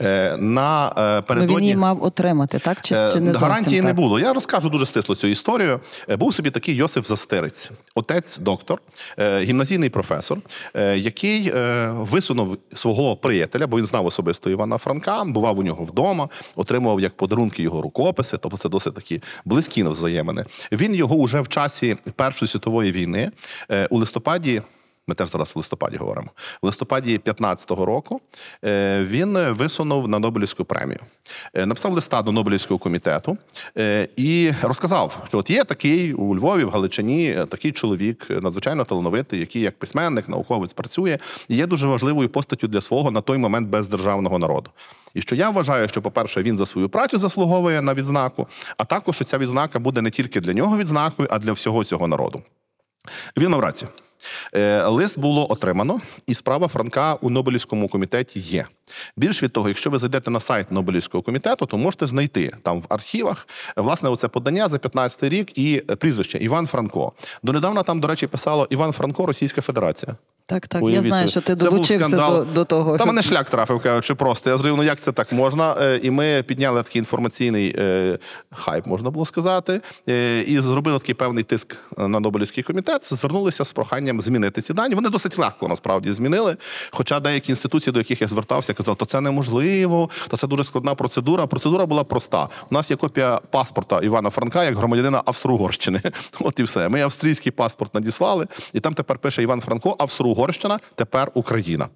[0.02, 2.80] Е, На е, Ну, він передодні її мав отримати, так?
[2.82, 3.86] Чи, Е, чи не зовсім гарантії так?
[3.86, 4.20] не було.
[4.20, 5.80] Я розкажу дуже стисло цю історію.
[6.08, 8.82] Е, Був собі такий Йосиф Застирець, отець, доктор,
[9.18, 10.38] е, гімназійний професор,
[10.74, 15.84] е, який е, висунув свого приятеля, бо він знав особисто Івана Франка, бував у нього
[15.84, 20.44] вдома, отримував як подарунки його рукописи, тобто це досить такі близькі взаємини.
[20.72, 23.30] Він його уже в часі Першої світової війни
[23.70, 24.62] е, у листопаді.
[25.06, 26.28] Ми теж зараз в листопаді говоримо.
[26.62, 28.20] В листопаді 15-го року
[28.64, 30.98] е, він висунув на Нобелівську премію.
[31.54, 33.38] Е, Написав листа до Нобелівського комітету
[33.78, 39.40] е, і розказав, що от є такий у Львові, в Галичині, такий чоловік, надзвичайно талановитий,
[39.40, 43.68] який як письменник, науковець працює, і є дуже важливою постаттю для свого на той момент
[43.68, 44.70] бездержавного народу.
[45.14, 49.14] І що я вважаю, що, по-перше, він за свою працю заслуговує на відзнаку, а також
[49.16, 52.42] що ця відзнака буде не тільки для нього відзнакою, а для всього цього народу.
[53.36, 53.88] Він мав рацію.
[54.54, 58.66] Е, Лист було отримано, і справа Франка у Нобелівському комітеті є.
[59.16, 62.84] Більш від того, якщо ви зайдете на сайт Нобелівського комітету, то можете знайти там в
[62.88, 67.12] архівах власне оце подання за 15 рік і е, прізвище Іван Франко.
[67.42, 70.16] Донедавна там, до речі, писало Іван Франко, Російська Федерація.
[70.46, 70.82] Так, так.
[70.82, 72.98] Я знаю, що ти Це долучився до, до того.
[72.98, 74.50] Та мене шлях трафив, кажучи, просто.
[74.50, 75.76] Я зрозумів, ну як це так можна.
[75.80, 78.18] Е, І ми підняли такий інформаційний е,
[78.50, 79.80] хайп, можна було сказати,
[80.46, 83.14] і зробили такий певний тиск на Нобелівський комітет.
[83.14, 84.94] Звернулися з проханням змінити ці дані.
[84.94, 86.56] Вони досить легко насправді змінили.
[86.90, 90.94] Хоча деякі інституції, до яких я звертався, казали, то це неможливо, то це дуже складна
[90.94, 91.46] процедура.
[91.46, 92.48] Процедура була проста.
[92.70, 96.00] У нас є копія паспорта Івана Франка як громадянина Австро-Угорщини.
[96.40, 96.88] От і все.
[96.88, 99.96] Ми австрійський паспорт надіслали, і там тепер пише Іван Франко.
[99.98, 101.88] Австро-Угорщина, тепер Україна.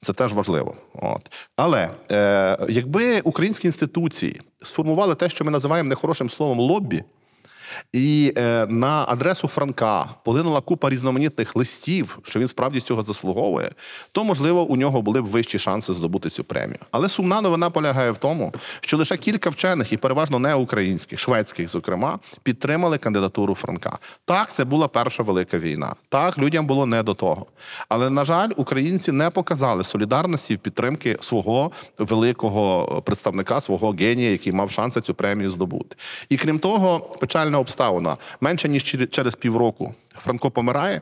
[0.00, 0.74] Це теж важливо.
[0.94, 1.32] От.
[1.56, 7.04] Але е, якби українські інституції сформували те, що ми називаємо нехорошим словом лоббі,
[7.92, 13.70] і е, на адресу Франка полинула купа різноманітних листів, що він справді цього заслуговує,
[14.12, 16.78] то можливо у нього були б вищі шанси здобути цю премію.
[16.90, 21.68] Але сумна новина полягає в тому, що лише кілька вчених, і переважно не українських, шведських,
[21.68, 23.98] зокрема, підтримали кандидатуру Франка.
[24.24, 25.94] Так, це була перша велика війна.
[26.08, 27.46] Так, людям було не до того.
[27.88, 34.52] Але на жаль, українці не показали солідарності в підтримки свого великого представника, свого генія, який
[34.52, 35.96] мав шанси цю премію здобути.
[36.28, 41.00] І крім того, печальна обставина менше ніж через- півроку Франко помирає.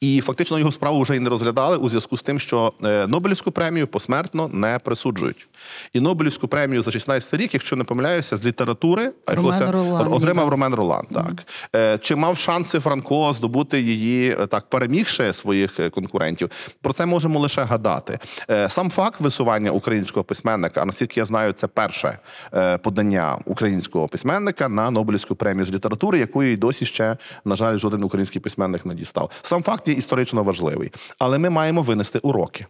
[0.00, 3.50] І фактично його справу вже й не розглядали у зв'язку з тим, що е, Нобелівську
[3.50, 5.48] премію посмертно не присуджують.
[5.92, 10.44] І Нобелівську премію за 16 рік, якщо не помиляюся, з літератури Ромен йшлося- Ролан, отримав
[10.44, 10.50] да.
[10.50, 11.06] Ромен Ролан.
[11.14, 16.50] Так Е, чи мав шанси Франко здобути її е, так, перемігши своїх конкурентів?
[16.82, 18.18] Про це можемо лише гадати.
[18.68, 22.18] Сам факт висування українського письменника, а наскільки я знаю, це перше
[22.82, 28.40] подання українського письменника на Нобелівську премію з літератури, якої досі ще, на жаль, жоден український
[28.40, 29.30] письменник не дістав.
[29.58, 32.66] Сам факт є історично важливий, але ми маємо винести уроки.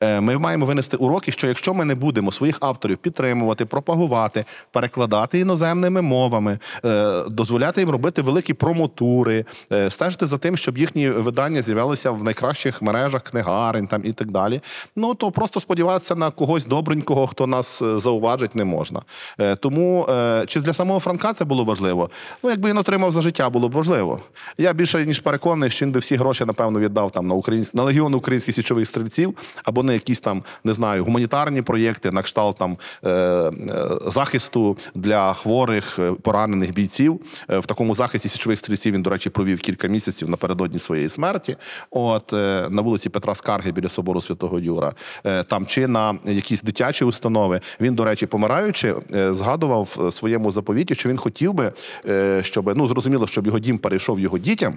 [0.00, 5.38] Е, Ми маємо винести уроки, що якщо ми не будемо своїх авторів підтримувати, пропагувати, перекладати
[5.38, 11.62] іноземними мовами, е, дозволяти їм робити великі промотури, е, стежити за тим, щоб їхні видання
[11.62, 14.60] з'являлися в найкращих мережах книгарень там і так далі.
[14.96, 19.02] Ну то просто сподіватися на когось добренького, хто нас зауважить, не можна.
[19.60, 20.06] Тому
[20.46, 22.10] чи для самого Франка це було важливо?
[22.42, 24.20] Ну, якби він отримав за життя, було б важливо.
[24.58, 27.74] Я більше ніж переконаний, що він би всі гроші, напевно, віддав там на українсь...
[27.74, 32.56] на легіон українських січових стрільців або на якісь там не знаю гуманітарні проєкти, на кшталт
[32.56, 33.52] там е, е,
[34.06, 37.20] захисту для хворих е, поранених бійців.
[37.50, 41.56] Е, в такому захисті січових стрільців він, до речі, провів кілька місяців напередодні своєї смерті.
[41.90, 44.92] От е, на вулиці Петра Скарги біля собору Святого Юра,
[45.24, 47.60] е, там чи на якісь дитячі установи.
[47.80, 51.72] Він, до речі, помираючи, е, згадував в своєму заповіті, що він хотів би,
[52.06, 54.74] е, щоб ну зрозуміло, щоб його дім перейшов його дітям.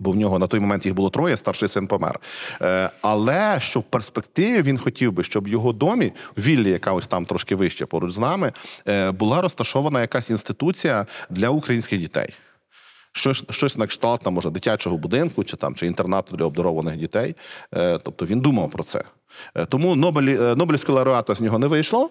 [0.00, 2.20] Бо в нього на той момент їх було троє, старший син помер.
[2.62, 6.92] Е, але що в перспективі він хотів би, щоб в його домі, в віллі, яка
[6.92, 8.52] ось там трошки вище поруч з нами,
[8.88, 12.34] е, була розташована якась інституція для українських дітей.
[13.12, 17.36] Щось, щось на кшталт там, може, дитячого будинку чи там чи інтернату для обдарованих дітей.
[17.74, 19.02] Е, тобто він думав про це.
[19.68, 22.10] Тому Нобелі, Нобелівського лауреата з нього не вийшло.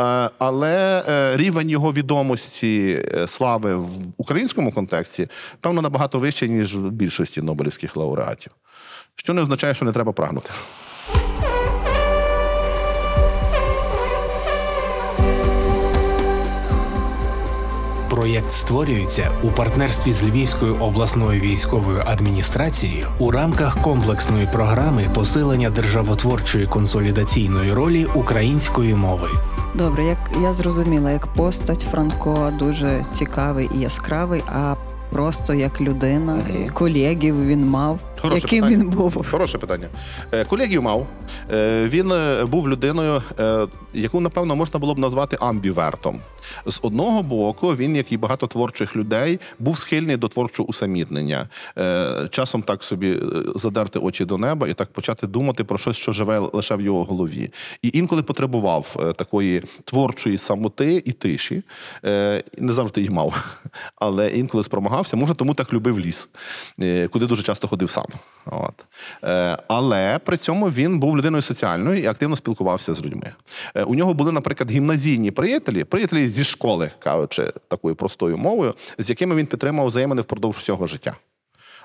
[0.00, 5.28] Е, Але е, рівень його відомості е, слави в українському контексті,
[5.60, 8.52] певно, набагато вищий, ніж в більшості Нобелівських лауреатів.
[9.16, 10.50] Що не означає, що не треба прагнути.
[18.18, 26.66] Проєкт створюється у партнерстві з Львівською обласною військовою адміністрацією у рамках комплексної програми посилення державотворчої
[26.66, 29.28] консолідаційної ролі української мови.
[29.74, 34.74] Добре, як я зрозуміла, як постать Франко дуже цікавий і яскравий, а
[35.10, 36.38] просто як людина,
[36.72, 37.98] колегів він мав.
[38.20, 38.84] Хороше Яким питання.
[38.84, 39.30] він був?
[39.30, 39.88] Хороше питання.
[40.32, 41.06] Е, Колегію мав.
[41.50, 43.22] Е, Він е, був людиною,
[43.94, 46.20] яку, напевно, можна було б назвати амбівертом.
[46.66, 51.48] З одного боку, він, як і багато творчих людей, був схильний до творчого усамітнення.
[52.30, 53.18] Часом так собі
[53.54, 57.04] задерти очі до неба і так почати думати про щось, що живе лише в його
[57.04, 57.50] голові.
[57.82, 61.62] І інколи потребував такої творчої самоти і тиші.
[62.58, 63.58] Не завжди її мав,
[63.96, 65.16] але інколи спромагався.
[65.16, 66.28] Може, тому так любив ліс,
[67.10, 68.07] куди дуже часто ходив сам.
[68.50, 68.86] От.
[69.24, 73.32] Е, Але при цьому він був людиною соціальною і активно спілкувався з людьми.
[73.74, 79.10] Е, У нього були, наприклад, гімназійні приятелі, приятелі зі школи, кажучи такою простою мовою, з
[79.10, 81.14] якими він підтримав взаємини впродовж всього життя.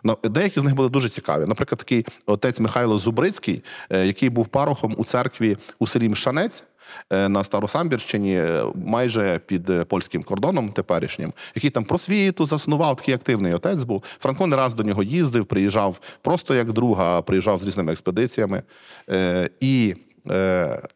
[0.03, 1.45] На- Деякі з них були дуже цікаві.
[1.45, 6.63] Наприклад, такий отець Михайло Зубрицький, е, який був парохом у церкві у селі Мшанець.
[7.09, 13.13] Е, На Старосамбірщині, е, майже під е, польським кордоном теперішнім, який там просвіту заснував, такий
[13.13, 14.03] активний отець був.
[14.19, 18.63] Франко не раз до нього їздив, приїжджав просто як друга, приїжджав з різними експедиціями.
[19.59, 19.95] І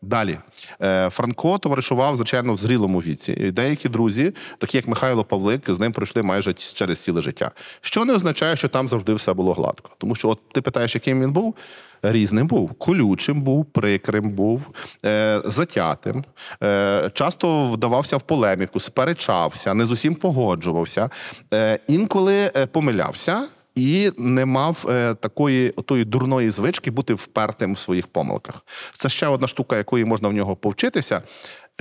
[0.02, 0.38] далі
[0.82, 3.34] Е, Франко товаришував, звичайно, в зрілому віці.
[3.34, 7.52] Деякі друзі, такі як Михайло Павлик, з ним пройшли майже через ціле життя.
[7.82, 9.90] Що не означає, що там завжди все було гладко.
[9.98, 11.56] Тому що, от ти питаєш, яким він був.
[12.02, 14.70] Різним був, колючим був, прикрим був,
[15.06, 16.24] е, затятим,
[16.63, 21.10] е, часто вдавався в полеміку, сперечався, не з усім погоджувався,
[21.54, 27.80] е, інколи е, помилявся, і не мав е, такої отої дурної звички бути впертим в
[27.80, 28.66] своїх помилках.
[28.94, 31.22] Це ще одна штука, якої можна в нього повчитися.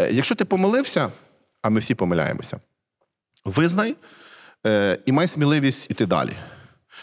[0.01, 1.13] Е, якщо ти помилився,
[1.63, 2.61] а ми всі помиляємося,
[3.45, 3.97] визнай
[4.67, 6.33] е, і май сміливість іти далі.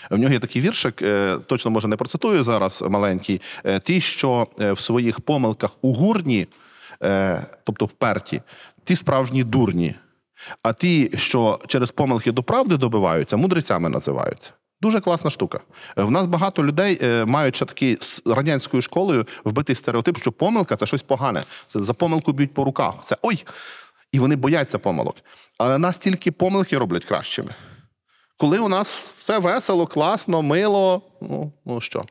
[0.09, 1.03] В нього є такий віршик,
[1.45, 3.41] точно може не процитую зараз маленький.
[3.83, 6.47] Ті, що в своїх помилках угурні,
[7.03, 8.41] е, тобто вперті,
[8.83, 9.95] ті справжні дурні.
[10.63, 14.51] А ті, що через помилки до правди добиваються, мудрецями називаються.
[14.83, 15.59] Дуже класна штука.
[15.97, 20.31] Е, В нас багато людей е, мають ще такий з радянською школою вбитий стереотип, що
[20.31, 21.43] помилка це щось погане.
[21.67, 22.93] Це за помилку б'ють по руках.
[23.01, 23.45] Це ой.
[24.11, 25.15] І вони бояться помилок.
[25.57, 27.49] Але нас тільки помилки роблять кращими.
[28.37, 32.05] Коли у нас все весело, класно, мило, ну, ну що?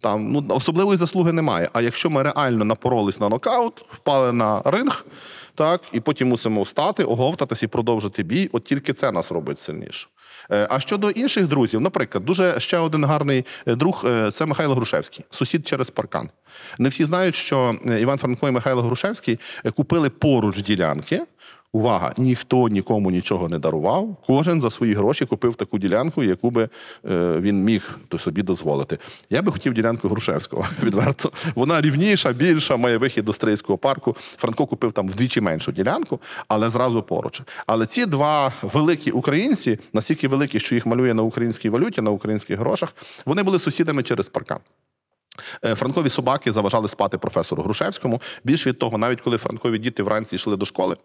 [0.00, 1.68] Там ну, особливої заслуги немає.
[1.72, 5.04] А якщо ми реально напоролись на нокаут, впали на ринг,
[5.54, 10.08] так, і потім мусимо встати, оговтатись і продовжити бій, от тільки це нас робить сильніше.
[10.52, 14.74] Е, А щодо інших друзів, наприклад, дуже ще один гарний е, друг е, це Михайло
[14.74, 16.30] Грушевський, сусід через паркан.
[16.78, 19.38] Не всі знають, що Іван Франко і Михайло Грушевський
[19.74, 21.22] купили поруч ділянки.
[21.72, 24.16] Увага, ніхто нікому нічого не дарував.
[24.26, 26.68] Кожен за свої гроші купив таку ділянку, яку би е,
[27.40, 28.98] він міг собі дозволити.
[29.30, 30.66] Я би хотів ділянку Грушевського.
[30.82, 31.32] Відверто.
[31.54, 34.16] Вона рівніша, більша, має вихід до Стрийського парку.
[34.18, 37.42] Франко купив там вдвічі меншу ділянку, але зразу поруч.
[37.66, 42.58] Але ці два великі українці, настільки великі, що їх малює на українській валюті, на українських
[42.58, 42.94] грошах,
[43.26, 44.58] вони були сусідами через паркан.
[45.64, 48.20] Е, Франкові собаки заважали спати професору Грушевському.
[48.44, 50.96] Більш від того, навіть коли франкові діти вранці йшли до школи,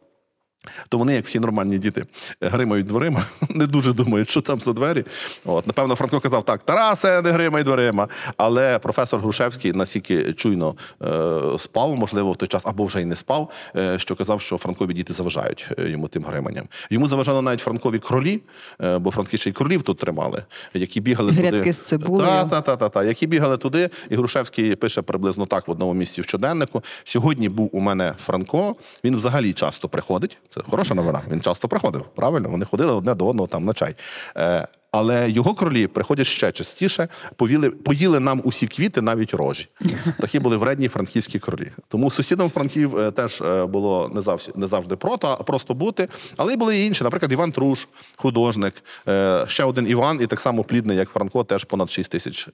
[0.90, 2.06] то вони, як всі нормальні діти,
[2.42, 5.04] е, гримають дверима, не дуже думають, що там за двері.
[5.46, 8.08] От, напевно, Франко казав так: Тарасе, не гримай дверима.
[8.38, 13.16] Але професор Грушевський настільки чуйно е, спав, можливо, в той час, або вже й не
[13.16, 16.66] спав, е, що казав, що франкові діти заважають е, йому тим гриманням.
[16.90, 18.42] Йому заважали навіть франкові кролі,
[18.82, 20.44] е, бо франки ще й кролів тут тримали,
[20.74, 21.74] які бігали Грядки туди.
[21.74, 22.30] з цибулею.
[22.30, 25.94] Та, та, та, та, та, які бігали туди, і Грушевський пише приблизно так в одному
[25.94, 26.84] місці в щоденнику.
[27.04, 28.76] Сьогодні був у мене Франко.
[29.04, 30.38] Він взагалі часто приходить.
[30.56, 31.22] Це хороша новина.
[31.32, 32.06] Він часто приходив.
[32.16, 33.96] Правильно, вони ходили одне до одного там на чай.
[34.38, 39.68] Е, але його кролі приходять ще частіше, повіли, поїли нам усі квіти, навіть рожі.
[40.20, 41.72] Такі були вредні франківські кролі.
[41.88, 46.08] Тому сусідам франків е, теж е, було не завжди, не завжди прото, а просто бути.
[46.38, 47.04] Але й були і інші.
[47.04, 48.74] Наприклад, Іван Труш, художник,
[49.08, 52.48] е, ще один Іван, і так само плідний, як Франко, теж понад 6 тисяч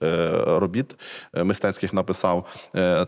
[0.47, 0.95] робіт
[1.43, 2.45] мистецьких написав.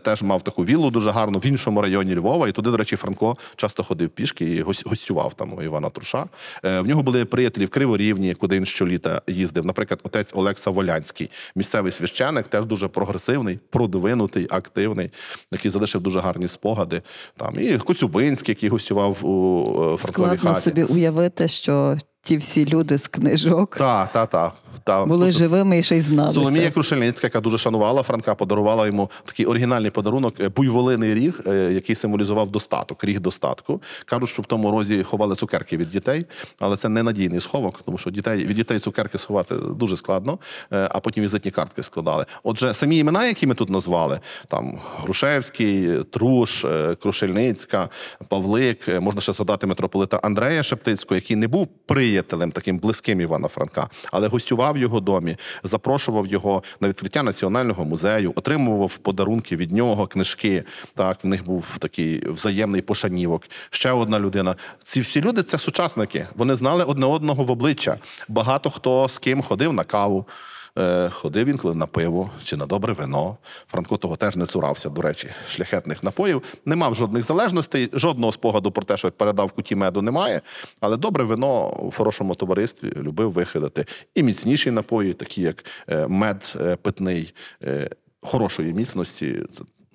[0.04, 2.48] Теж мав таку віллу дуже гарну в іншому районі Львова.
[2.48, 6.26] І туди, до речі, Франко часто ходив пішки і гос- гостював там у Івана Труша.
[6.62, 9.66] В нього були приятелі в Криворівні, куди він щоліта їздив.
[9.66, 15.10] Наприклад, отець Олекса Волянський, місцевий священик, теж дуже прогресивний, продвинутий, активний,
[15.52, 17.02] який залишив дуже гарні спогади.
[17.36, 20.60] Там і Коцюбинський, який гостював у е, Складно хаті.
[20.60, 24.54] собі уявити, що ті всі люди з книжок Так, так, так.
[24.84, 26.34] Та, були живими і ще й зналися.
[26.34, 31.72] Соломія Крушельницька, яка дуже шанувала Франка, подарувала йому такий оригінальний подарунок е, буйволиний ріг, е,
[31.72, 33.82] який символізував достаток, ріг достатку.
[34.04, 36.26] Кажуть, що в тому розі ховали цукерки від дітей,
[36.58, 40.38] але це ненадійний сховок, тому що дітей від дітей цукерки сховати дуже складно,
[40.72, 42.26] е, а потім візитні картки складали.
[42.42, 46.64] Отже, самі імена, які ми тут назвали, там Грушевський, Труш,
[47.02, 47.88] Крушельницька,
[48.28, 53.88] Павлик, можна ще згадати митрополита Андрея Шептицького, який не був приятелем таким близьким Івана Франка,
[54.12, 60.06] але гостював в його домі, запрошував його на відкриття національного музею, отримував подарунки від нього,
[60.06, 60.64] книжки.
[60.94, 63.42] Так, в них був такий взаємний пошанівок.
[63.70, 64.56] Ще одна людина.
[64.84, 66.26] Ці всі люди це сучасники.
[66.36, 67.98] Вони знали одне одного в обличчя.
[68.28, 70.26] Багато хто з ким ходив на каву.
[70.78, 73.36] Е, Ходив інколи на пиво чи на добре вино.
[73.66, 76.42] Франко того теж не цурався, до речі, шляхетних напоїв.
[76.64, 80.40] Не мав жодних залежностей, жодного спогаду про те, що передав куті меду, немає.
[80.80, 83.84] Але добре вино в хорошому товаристві любив вихилити.
[84.14, 87.34] І міцніші напої, такі як е, мед е, питний,
[88.20, 89.42] хорошої міцності.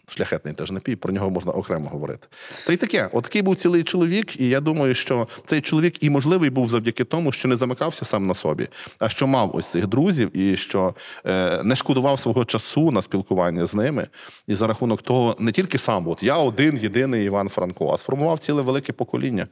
[0.09, 2.27] Шляхетний теж напій, про нього можна окремо говорити.
[2.67, 6.09] Та й таке, от такий був цілий чоловік, і я думаю, що цей чоловік і
[6.09, 8.67] можливий був завдяки тому, що не замикався сам на собі,
[8.99, 10.95] а що мав ось цих друзів, і що
[11.25, 14.07] е, не шкодував свого часу на спілкування з ними.
[14.47, 18.39] І за рахунок того, не тільки сам, от я один єдиний Іван Франко, а сформував
[18.39, 19.47] ціле велике покоління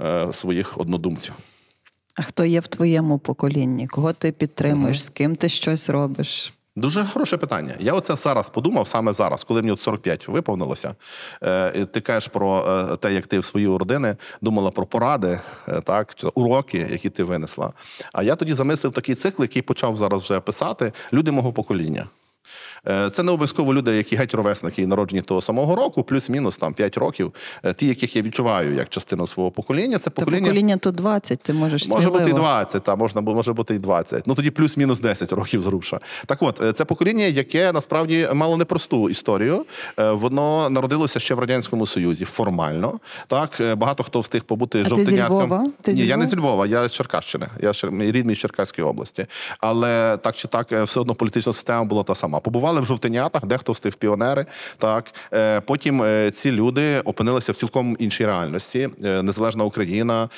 [0.00, 1.34] е, своїх однодумців.
[2.14, 3.86] А хто є в твоєму поколінні?
[3.86, 5.02] Кого ти підтримуєш?
[5.02, 6.54] З ким ти щось робиш?
[6.76, 7.74] Дуже хороше питання.
[7.78, 10.94] Я оце зараз подумав, саме зараз, коли мені от 45 виповнилося.
[11.42, 15.80] Е, ти кажеш про е, те, як ти в свої родини думала про поради, е,
[15.80, 17.72] так, чи уроки, які ти винесла.
[18.12, 22.06] А я тоді замислив такий цикл, який почав зараз вже писати люди мого покоління.
[22.88, 26.74] Е, Це не обов'язково люди, які геть ровесники і народжені того самого року, плюс-мінус там
[26.74, 27.34] 5 років.
[27.64, 30.46] Е, Ті, яких я відчуваю як частину свого покоління, це Та покоління.
[30.46, 34.26] покоління тут 20, ти можеш Може бути і 20, та можна може бути і 20.
[34.26, 36.00] Ну тоді плюс-мінус 10 років зрубша.
[36.26, 39.64] Так от, е, це покоління, яке насправді мало непросту історію.
[39.96, 43.00] Воно народилося ще в радянському Союзі формально.
[43.28, 45.72] Так багато хто встиг побути жовтенятком.
[45.86, 47.46] Ні, я не зі Львова, я з Черкащини.
[47.60, 49.26] Я рідний з Черкаської області.
[49.60, 52.39] Але так чи так, все одно політична система була та сама.
[52.40, 54.46] Побували в жовтенятах, дехто встиг піонери.
[54.78, 58.88] Так Е, потім е, ці люди опинилися в цілком іншій реальності.
[59.04, 60.28] Е, Незалежна Україна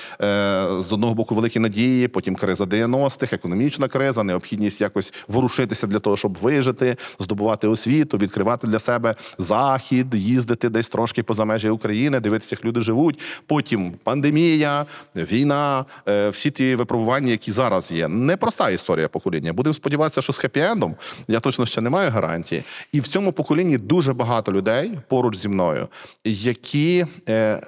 [0.79, 6.17] з одного боку великі надії, потім криза 90-х, економічна криза, необхідність якось ворушитися для того,
[6.17, 12.55] щоб вижити, здобувати освіту, відкривати для себе захід, їздити десь трошки поза межі України, дивитися,
[12.55, 13.21] як люди живуть.
[13.47, 14.87] Потім пандемія,
[15.17, 15.85] війна,
[16.31, 18.09] всі ті випробування, які зараз є.
[18.09, 19.53] Непроста історія покоління.
[19.53, 20.95] Будемо сподіватися, що з хеппі-ендом
[21.29, 22.65] я точно ще не маю гарантії.
[22.93, 25.89] І в цьому поколінні дуже багато людей поруч зі мною,
[26.25, 27.63] які е,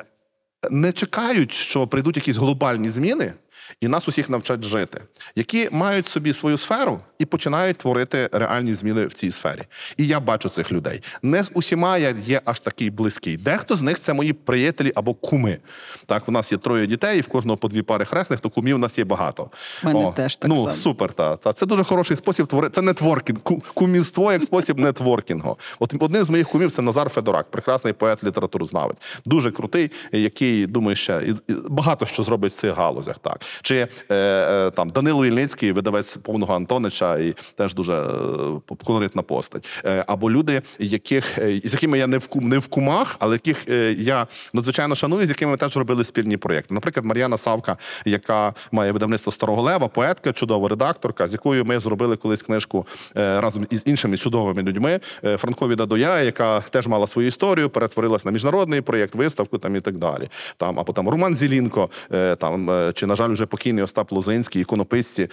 [0.71, 3.33] не чекають, що прийдуть якісь глобальні зміни.
[3.81, 5.01] І нас усіх навчать жити,
[5.37, 9.61] які мають собі свою сферу і починають творити реальні зміни в цій сфері.
[9.97, 11.03] І я бачу цих людей.
[11.23, 13.37] Не з усіма я є аж такий близький.
[13.37, 15.59] Дехто з них це мої приятелі або куми.
[16.07, 18.77] Так, у нас є троє дітей, і в кожного по дві пари хресних, то кумів
[18.77, 19.51] у нас є багато.
[19.85, 20.71] У мене теж так ну, само.
[20.71, 21.53] Супер, та, та.
[21.53, 22.75] Це дуже хороший спосіб творити.
[22.75, 23.41] Це нетворкінг.
[23.75, 25.59] Кумівство як спосіб нетворкінгу.
[25.79, 29.03] От один з моїх кумів це Назар Федорак, прекрасний поет, літературознавець.
[29.25, 31.35] Дуже крутий, який думаю, ще
[31.69, 33.19] багато що зробить в цих галузях.
[33.19, 33.41] Так.
[33.63, 39.67] Чи е, е, там Данило Ільницький, видавець повного Антонича, і теж дуже е, колоритна постать.
[39.85, 43.69] Е, або люди, яких, е, з якими я не в, не в кумах, але яких
[43.99, 46.75] я надзвичайно шаную, з якими ми теж робили спільні проєкти.
[46.75, 52.17] Наприклад, Мар'яна Савка, яка має видавництво Старого Лева, поетка, чудова редакторка, з якою ми зробили
[52.17, 55.01] колись книжку разом із іншими чудовими людьми.
[55.23, 59.99] Франкові Дадоя, яка теж мала свою історію, перетворилась на міжнародний проєкт, виставку там і так
[59.99, 60.29] далі.
[60.57, 61.91] Там, а потім Роман Зілінко,
[62.39, 65.29] там, чи, на жаль, вже покійний Остап Лозинський, іконописці,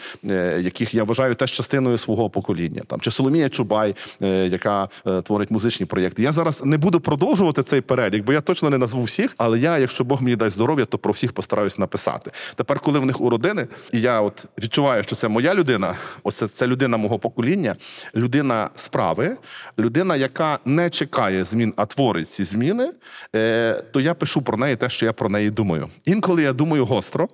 [0.60, 2.82] яких я вважаю теж частиною свого покоління.
[2.88, 6.24] Там, чи Соломія Чубай, е, яка е, творить музичні проєкти.
[6.24, 9.78] Я зараз не буду продовжувати цей перелік, бо я точно не назву всіх, але я,
[9.78, 12.32] якщо Бог мені дасть здоров'я, то про всіх постараюсь написати.
[12.56, 16.36] Тепер, коли в них у родини, і я от відчуваю, що це моя людина, ось
[16.36, 17.76] це, це людина мого покоління,
[18.16, 19.38] людина справи,
[19.80, 22.92] людина, яка не чекає змін, а творить ці зміни,
[23.36, 25.90] е, то я пишу про неї те, що я про неї думаю.
[26.06, 27.28] Інколи я думаю гостро.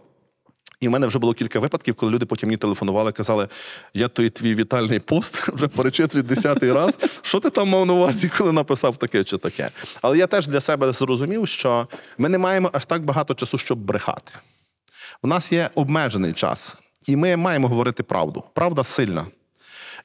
[0.80, 3.48] І в мене вже було кілька випадків, коли люди потім мені телефонували, казали:
[3.94, 7.00] я той твій вітальний пост вже перечитую десятий раз.
[7.22, 9.70] Що ти там мав на увазі, коли написав таке чи таке?
[10.02, 13.80] Але я теж для себе зрозумів, що ми не маємо аж так багато часу, щоб
[13.80, 14.32] брехати.
[15.22, 16.76] У нас є обмежений час,
[17.08, 18.44] і ми маємо говорити правду.
[18.54, 19.26] Правда сильна.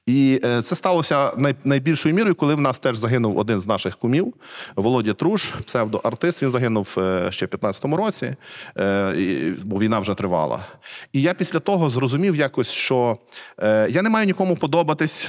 [0.07, 1.33] І е, це сталося
[1.65, 4.35] найбільшою мірою, коли в нас теж загинув один з наших кумів,
[4.77, 6.43] Володя Труш, псевдоартист.
[6.43, 8.35] Він загинув е, ще в 15-му році,
[8.79, 10.61] е, бо війна вже тривала.
[11.13, 13.19] І я після того зрозумів якось, що
[13.89, 15.29] я не маю нікому подобатись.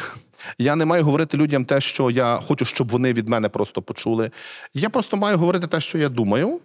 [0.57, 4.31] Я не маю говорити людям те, що я хочу, щоб вони від мене просто почули.
[4.73, 6.59] Я просто маю говорити те, що я думаю,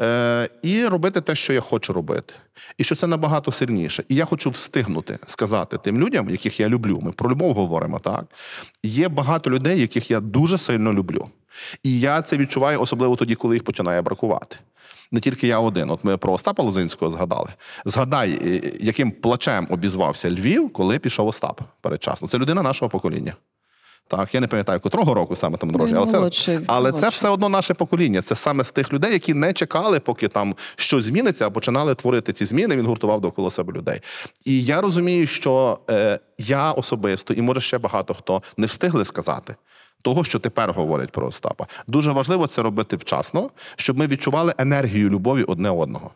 [0.00, 2.34] е, і робити те, що я хочу робити.
[2.78, 4.04] І що це набагато сильніше.
[4.08, 7.00] І я хочу встигнути сказати тим людям, яких я люблю.
[7.02, 8.24] Ми про любов говоримо, так?
[8.82, 11.28] Є багато людей, яких я дуже сильно люблю.
[11.82, 14.56] І я це відчуваю, особливо тоді, коли їх починає бракувати.
[15.12, 15.90] Не тільки я один.
[15.90, 17.48] От ми про Остапа Лозинського згадали.
[17.84, 22.28] Згадай, е, яким плачем обізвався Львів, коли пішов Остап передчасно.
[22.28, 23.34] Це людина нашого покоління.
[24.08, 27.28] Так, я не пам'ятаю, котрого року саме там народження, але, молодший, це, але це все
[27.28, 28.22] одно наше покоління.
[28.22, 32.32] Це саме з тих людей, які не чекали, поки там щось зміниться, а починали творити
[32.32, 32.76] ці зміни.
[32.76, 34.00] Він гуртував довкола себе людей.
[34.44, 39.54] І я розумію, що е, я особисто, і може ще багато хто не встигли сказати.
[40.02, 45.10] Того, що тепер говорять про Остапа, дуже важливо це робити вчасно, щоб ми відчували енергію
[45.10, 46.10] любові одне одного.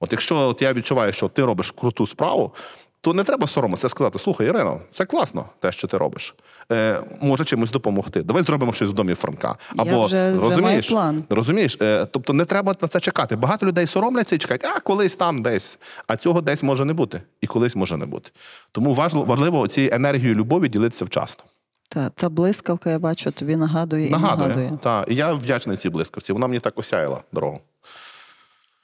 [0.00, 2.52] От якщо от я відчуваю, що ти робиш круту справу,
[3.08, 6.34] то не треба соромитися сказати: слухай, Ірино, це класно, те, що ти робиш.
[6.72, 8.22] Е, може чимось допомогти.
[8.22, 9.56] Давай зробимо щось в домі Франка.
[9.74, 11.24] Я Або вже- вже розумієш, план.
[11.30, 13.36] розумієш, е, тобто не треба на це чекати.
[13.36, 15.78] Багато людей соромляться і чекають, а колись там десь.
[16.06, 18.30] А цього десь може не бути, і колись може не бути.
[18.72, 21.44] Тому важливо, важливо цією енергією любові ділитися вчасно.
[21.88, 24.48] Та, ця блискавка, я бачу, тобі нагадує і Нагадує.
[24.48, 24.72] нагадує.
[24.82, 26.32] Та, і я вдячний цій блискавці.
[26.32, 27.60] Вона мені так осяяла дорогу.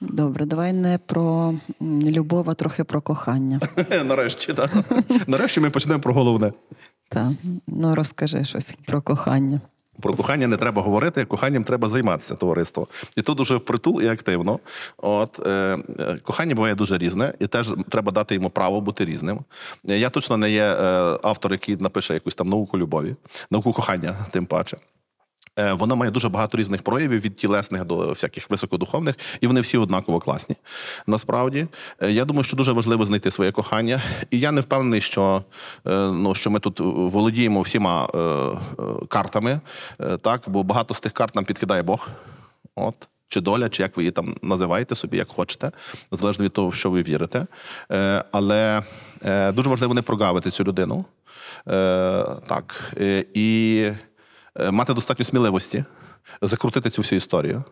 [0.01, 3.59] Добре, давай не про любов, а трохи про кохання.
[4.05, 4.71] Нарешті, так.
[5.27, 6.53] Нарешті ми почнемо про головне.
[7.09, 7.35] Та,
[7.67, 9.61] ну розкажи щось про кохання.
[10.01, 12.87] Про кохання не треба говорити, коханням треба займатися товариство.
[13.15, 14.59] І то дуже впритул і активно.
[14.97, 15.77] От е,
[16.23, 19.39] кохання буває дуже різне, і теж треба дати йому право бути різним.
[19.83, 20.77] Я точно не є е,
[21.23, 23.15] автор, який напише якусь там науку любові,
[23.51, 24.77] науку кохання, тим паче.
[25.59, 29.77] Е, Вона має дуже багато різних проявів від тілесних до всяких високодуховних, і вони всі
[29.77, 30.55] однаково класні.
[31.07, 31.67] Насправді,
[32.01, 34.01] Е, я думаю, що дуже важливо знайти своє кохання.
[34.31, 35.43] І я не впевнений, що,
[35.87, 38.07] е, ну, що ми тут володіємо всіма
[39.07, 39.59] картами,
[40.21, 42.09] так, бо багато з тих карт нам підкидає Бог.
[42.75, 42.95] От.
[43.27, 45.71] Чи доля, чи як ви її там називаєте собі, як хочете,
[46.11, 47.45] залежно від того, в що ви вірите.
[48.31, 48.81] Але
[49.53, 51.05] дуже важливо не прогавити цю людину.
[52.47, 52.93] Так.
[53.33, 53.91] І
[54.71, 55.85] мати достатньо сміливості
[56.41, 57.63] закрутити цю всю історію.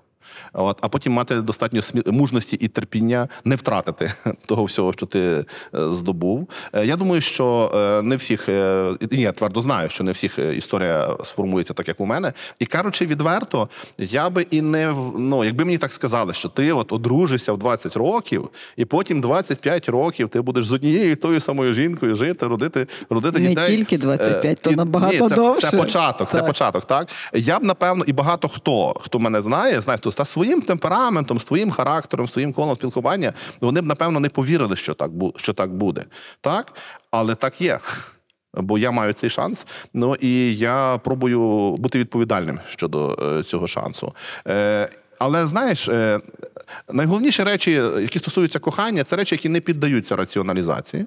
[0.54, 4.14] От, а потім мати достатньо мужності і терпіння не втратити
[4.46, 6.50] того всього, що ти е, здобув.
[6.74, 10.40] Е, Я думаю, що е, не всіх, е, і я твердо знаю, що не всіх
[10.40, 12.34] історія сформується так, як у мене.
[12.60, 16.92] І кажучи відверто, я би і не ну, якби мені так сказали, що ти от
[16.94, 21.74] одружишся в 20 років, і потім 25 років ти будеш з однією і тою самою
[21.74, 23.78] жінкою жити, родити, родити Не дітей.
[23.78, 25.72] тільки 25, то і- набагато ні, це, довше.
[25.72, 27.08] Це початок, це початок, так?
[27.34, 31.72] Я б, напевно, і багато хто, хто мене знає, знає, хто та своїм темпераментом, своїм
[31.72, 36.06] характером, своїм колом спілкування, вони б, напевно, не повірили, що так, що так буде.
[36.42, 36.74] Так?
[37.12, 37.80] Але так є.
[38.54, 39.68] Бо я маю цей шанс.
[39.94, 41.40] Ну і я пробую
[41.80, 44.14] бути відповідальним щодо е, цього шансу.
[44.48, 46.20] Е, але знаєш, е,
[46.94, 51.06] найголовніші речі, які стосуються кохання, це речі, які не піддаються раціоналізації.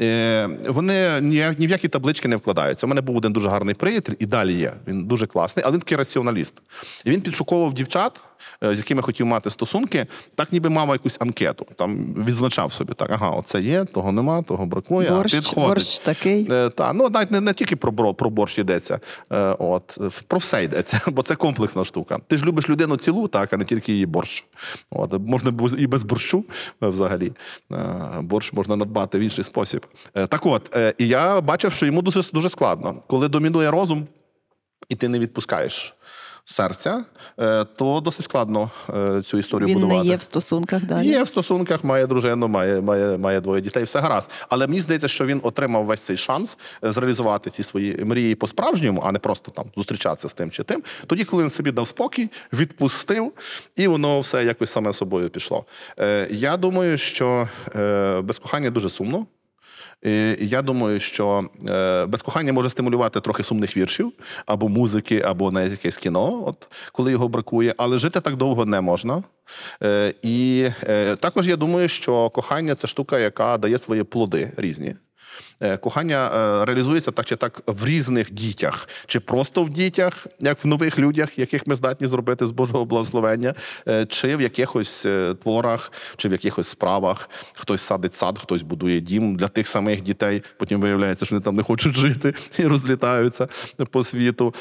[0.00, 2.86] Е, Вони ні, ні в які таблички не вкладаються.
[2.86, 4.72] У мене був один дуже гарний приятель, і далі є.
[4.88, 6.54] Він дуже класний, але він такий раціоналіст.
[7.04, 8.20] І він підшуковував дівчат,
[8.64, 11.66] е, з якими хотів мати стосунки, так ніби мав якусь анкету.
[11.76, 15.10] Там відзначав собі так: ага, оце є, того нема, того бракує.
[15.10, 15.68] Борщ, а підходить.
[15.68, 16.48] борщ такий.
[16.50, 18.98] Е, та, ну навіть не, не тільки про, про борщ йдеться,
[19.58, 22.18] от, про все йдеться, бо це комплексна штука.
[22.26, 24.44] Ти ж любиш людину цілу, так, а не тільки її борщ.
[24.90, 26.44] От, можна і без борщу
[26.80, 27.32] взагалі.
[28.20, 29.86] Борщ можна надбати в інший спосіб.
[30.14, 33.02] Е, так от, е, і я бачив, що йому дуже, дуже складно.
[33.06, 34.06] Коли домінує розум,
[34.88, 35.94] і ти не відпускаєш
[36.44, 37.04] серця,
[37.40, 38.70] е, то досить складно
[39.24, 39.98] цю історію Він будувати.
[39.98, 41.08] не є в стосунках далі.
[41.08, 44.30] Є в стосунках, має дружину, має, має, має двоє дітей, все гаразд.
[44.48, 49.12] Але мені здається, що він отримав весь цей шанс зреалізувати ці свої мрії по-справжньому, а
[49.12, 50.82] не просто там зустрічатися з тим чи тим.
[51.06, 53.32] Тоді, коли він собі дав спокій, відпустив,
[53.76, 55.64] і воно все якось саме собою пішло.
[56.30, 57.48] Я думаю, що
[58.24, 59.26] без кохання дуже сумно.
[60.02, 64.12] І я думаю, що е, без кохання може стимулювати трохи сумних віршів,
[64.46, 68.80] або музики, або навіть якесь кіно, от коли його бракує, але жити так довго не
[68.80, 69.22] можна.
[69.82, 74.94] Е, і е, також я думаю, що кохання це штука, яка дає свої плоди різні.
[75.60, 80.64] Е, Кохання е, реалізується так чи так в різних дітях, чи просто в дітях, як
[80.64, 83.54] в нових людях, яких ми здатні зробити з Божого благословення,
[83.88, 85.06] е, чи в якихось
[85.42, 87.30] творах, чи в якихось справах.
[87.54, 90.42] Хтось садить сад, хтось будує дім для тих самих дітей.
[90.58, 93.48] Потім виявляється, що вони там не хочуть жити і розлітаються
[93.90, 94.54] по світу.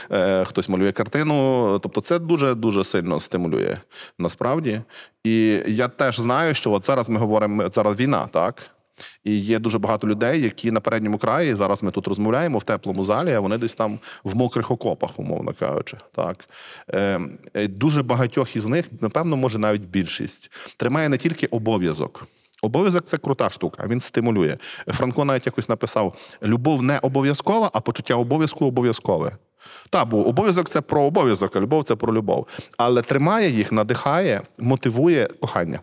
[0.44, 1.80] Хтось малює картину.
[1.84, 3.78] Тобто, це дуже дуже сильно стимулює
[4.20, 4.82] насправді.
[5.24, 8.77] І я теж знаю, що от зараз ми говоримо зараз війна, так.
[9.24, 13.04] І є дуже багато людей, які на передньому краї зараз ми тут розмовляємо в теплому
[13.04, 15.98] залі, а вони десь там в мокрих окопах, умовно кажучи.
[16.12, 16.50] Так
[16.94, 17.20] е,
[17.54, 22.28] е, дуже багатьох із них, напевно, може навіть більшість, тримає не тільки обов'язок.
[22.62, 24.58] Обов'язок це крута штука, він стимулює.
[24.88, 29.38] Франко навіть якось написав: любов не обов'язкова, а почуття обов'язку обов'язкове.
[29.90, 32.48] Та, бо обов'язок це про обов'язок, а любов це про любов.
[32.78, 35.80] Але тримає їх, надихає, мотивує кохання.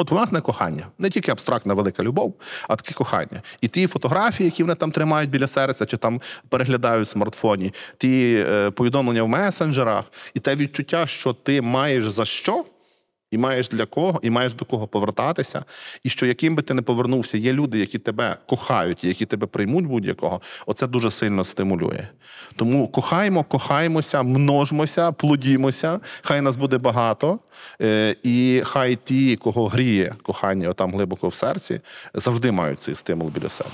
[0.00, 0.86] От, власне, кохання.
[0.98, 2.34] Не тільки абстрактна велика любов,
[2.68, 3.42] а таке кохання.
[3.60, 8.44] І ті фотографії, які вони там тримають біля серця, чи там переглядають в смартфоні, ті
[8.48, 12.64] е, повідомлення в месенджерах, і те відчуття, що ти маєш за що.
[13.30, 15.64] І маєш для кого, і маєш до кого повертатися.
[16.02, 19.86] І що яким би ти не повернувся, є люди, які тебе кохають, які тебе приймуть
[19.86, 20.40] будь-якого.
[20.66, 22.06] Оце дуже сильно стимулює.
[22.56, 26.00] Тому кохаймо, кохаймося, множмося, плодімося.
[26.22, 27.38] Хай нас буде багато.
[27.82, 31.80] Е, І хай ті, кого гріє кохання отам глибоко в серці,
[32.14, 33.70] завжди мають цей стимул біля себе.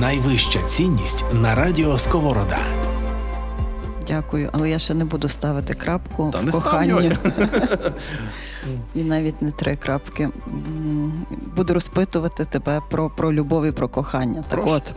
[0.00, 2.58] Найвища цінність на радіо Сковорода.
[4.06, 7.12] Дякую, але я ще не буду ставити крапку Та в не коханні.
[8.94, 10.28] І навіть не три крапки.
[11.56, 14.34] Буду розпитувати тебе про, про любов і про кохання.
[14.34, 14.70] Так Прошу.
[14.74, 14.94] от.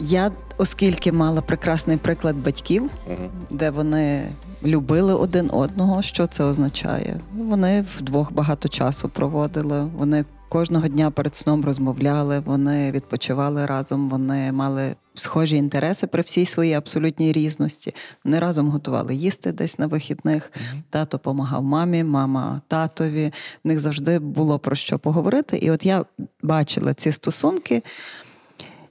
[0.00, 3.28] Я, оскільки мала прекрасний приклад батьків, Мгм.
[3.50, 4.28] де вони
[4.64, 7.20] любили один одного, що це означає?
[7.36, 14.52] Вони вдвох багато часу проводили, вони кожного дня перед сном розмовляли, вони відпочивали разом, вони
[14.52, 17.94] мали схожі інтереси при всій своїй абсолютній різності.
[18.24, 20.52] Вони разом готували їсти десь на вихідних.
[20.90, 23.32] Тато допомагав мамі, мама татові.
[23.64, 25.56] В них завжди було про що поговорити.
[25.56, 26.04] І от я
[26.42, 27.82] бачила ці стосунки,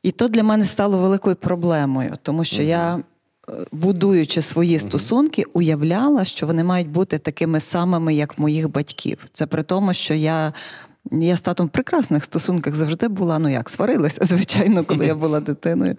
[0.03, 2.95] і то для мене стало великою проблемою, тому що я.
[2.95, 3.01] е,
[3.71, 9.17] Будуючи свої стосунки, уявляла, що вони мають бути такими самими, як моїх батьків.
[9.33, 10.53] Це при тому, що я,
[11.11, 13.39] я з татом в прекрасних стосунках завжди була.
[13.39, 15.95] Ну як сварилася, звичайно, коли я була дитиною.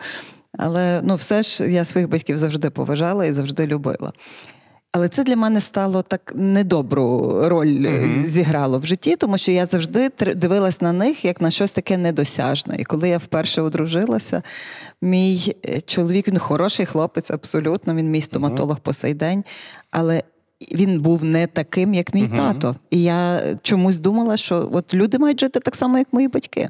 [0.59, 4.13] Але ну, все ж я своїх батьків завжди поважала і завжди любила.
[4.95, 9.67] Але це для мене стало так недобру роль е, зіграло в житті, тому що я
[9.67, 12.77] завжди дивилась на них як на щось таке недосяжне.
[12.79, 14.43] І коли я вперше одружилася,
[15.03, 17.95] мій е, чоловік він хороший хлопець, абсолютно.
[17.95, 19.45] Він мій стоматолог по сей день,
[19.91, 20.23] але.
[20.73, 22.77] Він був не таким, як мій тато.
[22.91, 26.69] І я чомусь думала, що от люди мають жити так само, як мої батьки.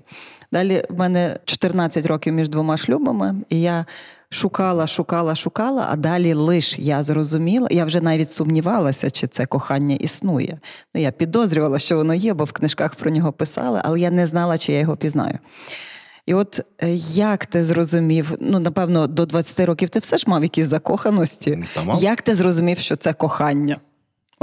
[0.53, 3.85] Далі в мене 14 років між двома шлюбами, і я
[4.31, 9.95] шукала, шукала, шукала, а далі лиш я зрозуміла, я вже навіть сумнівалася, чи це кохання
[9.95, 10.59] існує.
[10.95, 14.27] Ну, я підозрювала, що воно є, бо в книжках про нього писали, але я не
[14.27, 15.39] знала, чи я його пізнаю.
[16.27, 20.43] І от е, як ти зрозумів, ну напевно, до 20 років ти все ж мав
[20.43, 21.65] якісь закоханості.
[21.75, 22.03] Та мав.
[22.03, 23.77] Як ти зрозумів, що це кохання?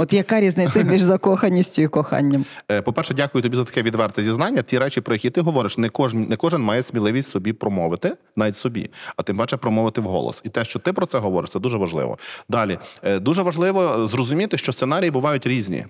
[0.00, 2.44] От яка різниця між закоханістю і коханням?
[2.70, 4.62] Е, По-перше, дякую тобі за таке відверте зізнання.
[4.62, 8.56] Ті речі, про які ти говориш, не кожен, не кожен має сміливість собі промовити, навіть
[8.56, 10.42] собі, а тим паче промовити вголос.
[10.44, 12.18] І те, що ти про це говориш, це дуже важливо.
[12.48, 15.86] Далі Е, дуже важливо зрозуміти, що сценарії бувають різні.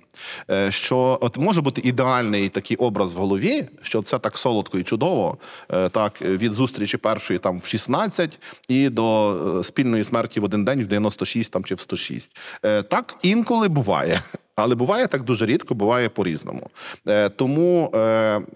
[0.50, 4.82] Е, Що от може бути ідеальний такий образ в голові, що це так солодко і
[4.82, 5.38] чудово,
[5.68, 8.38] так від зустрічі першої там в 16
[8.68, 12.36] і до спільної смерті в один день в 96 там чи в 106.
[12.64, 13.99] Е, Так інколи буває.
[14.06, 14.22] yeah.
[14.62, 16.70] Але буває так дуже рідко, буває по-різному.
[17.08, 17.98] Е, тому, е,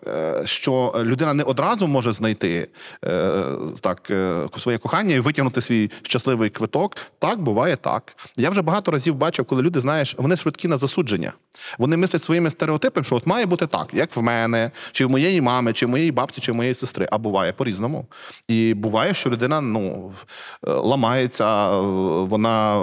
[0.07, 2.69] е, що людина не одразу може знайти
[3.05, 3.33] е,
[3.81, 6.97] так, е, своє кохання і витягнути свій щасливий квиток.
[7.19, 8.17] Так, буває так.
[8.37, 11.33] Я вже багато разів бачив, коли люди, знаєш, вони швидкі на засудження.
[11.79, 15.41] Вони мислять своїми стереотипами, що от має бути так, як в мене, чи в моєї
[15.41, 17.09] мами, чи в моєї бабці, чи в моєї сестри.
[17.11, 18.07] А буває по-різному.
[18.49, 20.13] І буває, що людина ну,
[20.67, 21.81] е, ламається, е,
[22.25, 22.77] вона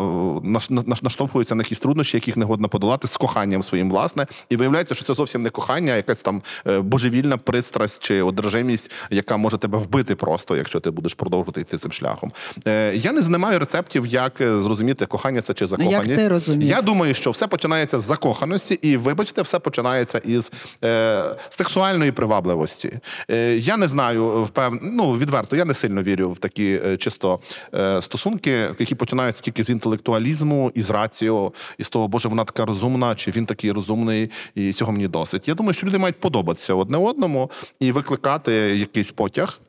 [0.44, 4.28] наш- наш- наштовхується на якісь труднощі, яких не годно подолати з коханням своїм, власне.
[4.50, 8.92] І виявляється, що це зовсім не кохання, а якась там е, божевільна пристрасть чи одержимість,
[9.10, 12.32] яка може тебе вбити просто, якщо ти будеш продовжувати йти цим шляхом.
[12.68, 16.16] Е, Я не знаю рецептів, як е, зрозуміти, кохання це чи закоханість.
[16.16, 16.68] ти розумів?
[16.68, 20.52] Я думаю, що все починається з закоханості, і вибачте, все починається із
[20.84, 23.00] е, сексуальної привабливості.
[23.32, 24.80] Е, я не знаю, впев...
[24.82, 27.40] ну, відверто, я не сильно вірю в такі е, чисто
[27.74, 32.66] е, стосунки, які починаються тільки з інтелектуалізму, із раціо, і з того, боже, вона така
[32.66, 35.48] розумна, чи він такий розумний, і цього мені досить.
[35.48, 39.60] Я думаю, що люди мають подобатися одне одному і викликати якийсь потяг.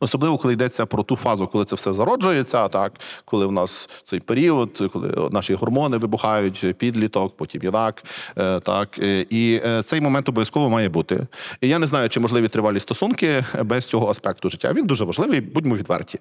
[0.00, 2.92] Особливо, коли йдеться про ту фазу, коли це все зароджується, так
[3.24, 8.04] коли в нас цей період, коли наші гормони вибухають, підліток, потім юнак,
[8.38, 11.26] е, так е, і е, цей момент обов'язково має бути.
[11.60, 14.72] І я не знаю, чи можливі тривалі стосунки без цього аспекту життя.
[14.72, 16.18] Він дуже важливий, будьмо відверті.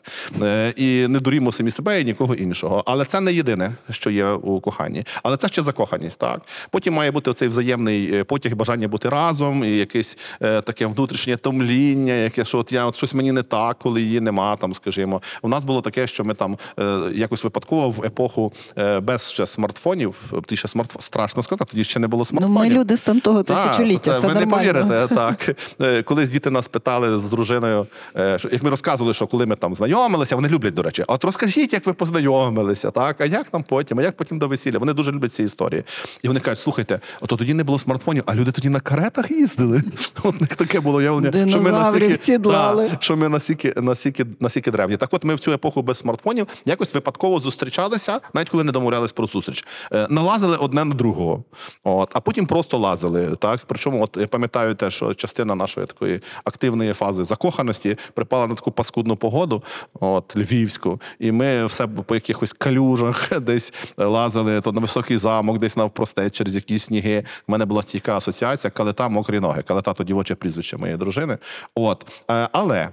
[0.75, 2.83] І не дурімо самі себе і нікого іншого.
[2.85, 5.03] Але це не єдине, що є у коханні.
[5.23, 6.19] Але це ще закоханість.
[6.19, 12.13] Так потім має бути цей взаємний потяг, бажання бути разом, і якесь таке внутрішнє томління,
[12.13, 14.55] яке що от я от щось мені не так, коли її нема.
[14.55, 18.99] Там, скажімо, у нас було таке, що ми там е, якось випадково в епоху е,
[18.99, 22.97] без ще смартфонів, тоді ще смартфон страшно сказати, тоді ще не було Ну, ми люди
[22.97, 25.55] з там того тисячоліття, це все ви не повірите, так.
[25.81, 27.87] Е, Колись діти нас питали з дружиною,
[28.17, 31.13] е, що- як ми розказували, що коли ми там знайомилися, вони люблять, до речі, а
[31.13, 33.21] от розкажіть, як ви познайомилися, так?
[33.21, 34.77] А як там потім, а як потім до весілля?
[34.77, 35.83] Вони дуже люблять ці історії.
[36.23, 39.83] І вони кажуть, слухайте, ото тоді не було смартфонів, а люди тоді на каретах їздили.
[40.23, 42.91] От них таке було уявлення, що ми настільки, сідлали.
[42.99, 44.97] Що ми настільки, настільки, настільки древні.
[44.97, 49.11] Так от ми в цю епоху без смартфонів якось випадково зустрічалися, навіть коли не домовлялись
[49.11, 49.65] про зустріч.
[49.93, 51.43] Е, Налазили одне на другого.
[51.83, 53.35] От, а потім просто лазили.
[53.35, 53.61] Так?
[53.67, 58.71] Причому, от я пам'ятаю те, що частина нашої такої активної фази закоханості припала на таку
[58.71, 59.63] паскудну погоду,
[59.99, 65.77] от, львівську, і ми все по якихось калюжах десь лазили, то на високий замок, десь
[65.77, 67.23] навпростець через якісь сніги.
[67.47, 69.61] У мене була стійка асоціація калета мокрі ноги.
[69.61, 71.37] Калета то дівоче прізвище моєї дружини.
[71.75, 72.05] От.
[72.31, 72.89] Е, Але.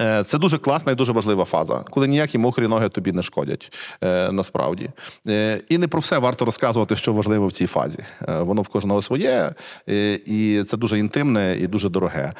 [0.00, 3.72] Е, Це дуже класна і дуже важлива фаза, коли ніякі мокрі ноги тобі не шкодять
[4.04, 4.90] е, насправді.
[5.28, 7.98] Е, І не про все варто розказувати, що важливо в цій фазі.
[8.28, 9.54] Воно в кожного своє,
[10.26, 12.32] і це дуже інтимне і дуже дороге.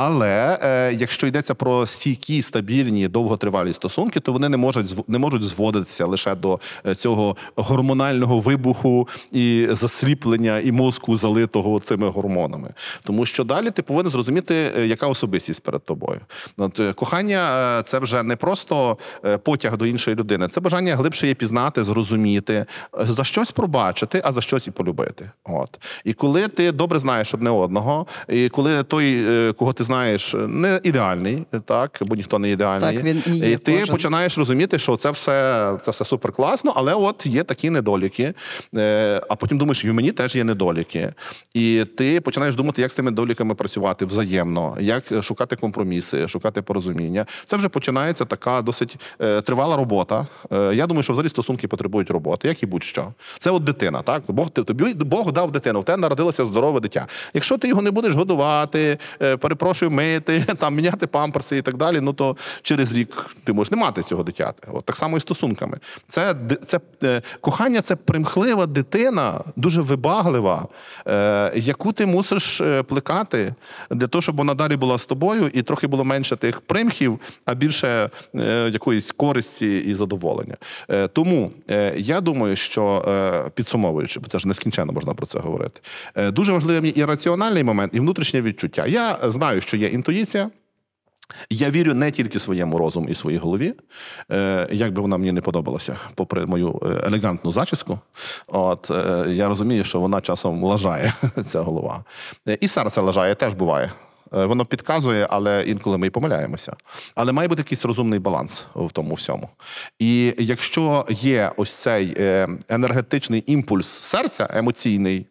[0.00, 5.42] Але е, якщо йдеться про стійкі, стабільні, довготривалі стосунки, то вони не можуть не можуть
[5.42, 12.70] зводитися лише до е, цього гормонального вибуху і засліплення і мозку залитого цими гормонами.
[13.04, 16.20] Тому що далі ти повинен зрозуміти, е, яка особистість перед тобою.
[16.56, 18.98] От, е, кохання це вже не просто
[19.42, 22.66] потяг до іншої людини, це бажання глибше її пізнати, зрозуміти,
[22.98, 25.30] за щось пробачити, а за щось і полюбити.
[25.44, 30.80] От і коли ти добре знаєш одне одного, і коли той, кого ти знаєш, не
[30.82, 33.94] ідеальний, так бо ніхто не ідеальний, Так, він і є ти кожен.
[33.94, 38.34] починаєш розуміти, що це все це все супер класно, але от є такі недоліки.
[38.76, 41.12] Е, А потім думаєш, і в мені теж є недоліки.
[41.54, 47.26] І ти починаєш думати, як з тими недоліками працювати взаємно, як шукати компроміси, шукати порозуміння.
[47.44, 50.26] Це вже починається така досить е, тривала робота.
[50.52, 53.06] Е, Я думаю, що взагалі стосунки потребують роботи, як і будь-що.
[53.38, 54.22] Це от дитина, так?
[54.28, 57.06] Бог тобі Бог дав дитину, в тебе народилося здорове дитя.
[57.34, 59.36] Якщо ти його не будеш годувати, е,
[59.78, 63.76] перепрошую, мити, там міняти памперси і так далі, ну то через рік ти можеш не
[63.76, 64.68] мати цього дитяти.
[64.72, 65.78] От так само і стосунками.
[66.06, 66.34] Це,
[66.66, 70.68] це е, кохання, це примхлива дитина, дуже вибаглива,
[71.06, 73.54] е, яку ти мусиш е, плекати
[73.90, 77.54] для того, щоб вона далі була з тобою, і трохи було менше тих примхів, а
[77.54, 80.56] більше е, якоїсь користі і задоволення.
[80.90, 85.38] Е, тому е, я думаю, що е, підсумовуючи, бо це ж нескінченно можна про це
[85.38, 85.80] говорити.
[86.16, 88.86] дуже важливим є і раціональний момент, і внутрішнє відчуття.
[88.86, 90.50] Я знаю, що є інтуїція.
[91.50, 93.74] Я вірю не тільки своєму розуму і своїй голові,
[94.30, 97.98] е, як би вона мені не подобалася, попри мою е, елегантну зачіску.
[98.46, 101.12] От е, я розумію, що вона часом лажає,
[101.44, 102.04] ця голова.
[102.60, 103.92] І серце лажає, теж буває.
[104.34, 106.76] Е, Воно підказує, але інколи ми й помиляємося.
[107.14, 109.48] Але має бути якийсь розумний баланс в тому всьому.
[109.98, 115.26] І якщо є ось цей е, енергетичний імпульс серця, емоційний,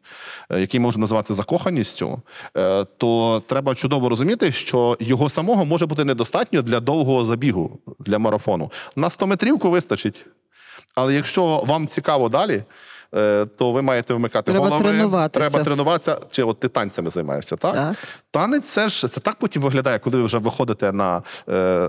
[0.49, 2.21] е, який можна назвати закоханістю,
[2.97, 8.71] то треба чудово розуміти, що його самого може бути недостатньо для довгого забігу, для марафону.
[8.95, 10.25] На 100 метрівку вистачить.
[10.95, 12.63] Але якщо вам цікаво далі,
[13.57, 14.83] то ви маєте вмикати Треба голови.
[14.83, 15.49] тренуватися.
[15.49, 16.17] Треба тренуватися.
[16.31, 17.75] Чи от ти танцями займаєшся, так?
[17.75, 17.95] Так.
[18.31, 21.87] Танець це ж це так потім виглядає, коли ви вже виходите на е,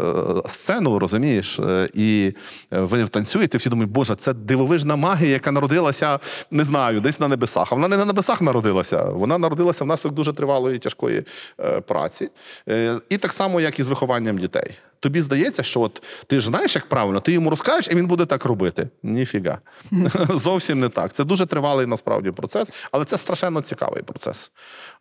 [0.48, 2.34] сцену, розумієш, е, і
[2.72, 6.18] е, ви танцюєте, всі думають, боже, це дивовижна магія, яка народилася,
[6.50, 7.72] не знаю, десь на небесах.
[7.72, 9.04] А вона не на небесах народилася.
[9.04, 11.24] Вона народилася внаслідок дуже тривалої тяжкої
[11.60, 12.30] е, праці.
[12.68, 14.78] Е, і так само, як і з вихованням дітей.
[15.00, 18.26] Тобі здається, що от ти ж знаєш, як правильно, ти йому розкажеш, і він буде
[18.26, 18.88] так робити.
[19.02, 19.58] Ніфіга.
[20.28, 21.12] Зовсім не так.
[21.12, 24.50] Це дуже тривалий насправді процес, але це страшенно цікавий процес.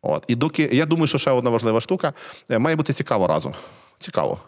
[0.01, 0.23] От.
[0.27, 2.13] І доки я думаю, що ще одна важлива штука
[2.49, 3.53] е, має бути цікаво разом.
[3.99, 4.39] Цікаво.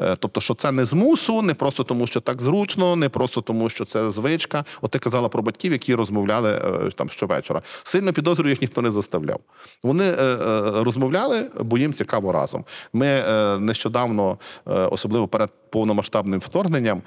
[0.00, 3.40] Е, Тобто, що це не з мусу, не просто тому, що так зручно, не просто
[3.40, 4.64] тому, що це звичка.
[4.82, 7.62] От ти казала про батьків, які розмовляли е, там щовечора.
[7.82, 9.40] Сильно підозрюю, їх ніхто не заставляв.
[9.82, 10.36] Вони е,
[10.74, 12.64] розмовляли, бо їм цікаво разом.
[12.92, 13.24] Ми
[13.58, 17.02] нещодавно, особливо перед повномасштабним вторгненням,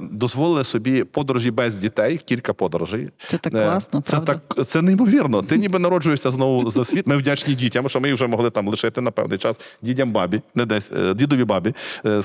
[0.00, 3.08] дозволили собі подорожі без дітей, кілька подорожей.
[3.26, 4.40] Це так класно, це правда?
[4.54, 5.42] так це неймовірно.
[5.42, 7.06] Ти ніби народжуєшся знову за світ.
[7.06, 10.40] Ми вдячні дітям, що ми їх вже могли там лишити на певний час дідям бабі,
[10.54, 11.74] не десь дідові бабі,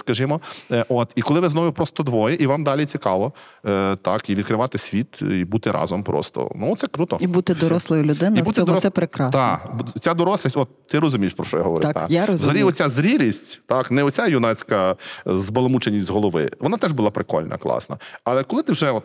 [0.01, 0.41] скажімо.
[0.71, 3.33] Е, От і коли ви знову просто двоє, і вам далі цікаво,
[3.65, 6.51] е, так і відкривати світ, і бути разом просто.
[6.55, 7.17] Ну це круто.
[7.21, 9.39] І бути дорослою людиною, в цьому це прекрасно.
[9.39, 9.71] Так,
[10.01, 11.81] ця дорослість, от ти розумієш, про що я говорю.
[11.81, 12.35] Так, я розумію.
[12.35, 14.95] Взагалі, оця зрілість, так, не оця юнацька
[15.25, 16.51] збаламученість з голови.
[16.59, 17.97] Вона теж була прикольна, класна.
[18.23, 19.03] Але коли ти вже от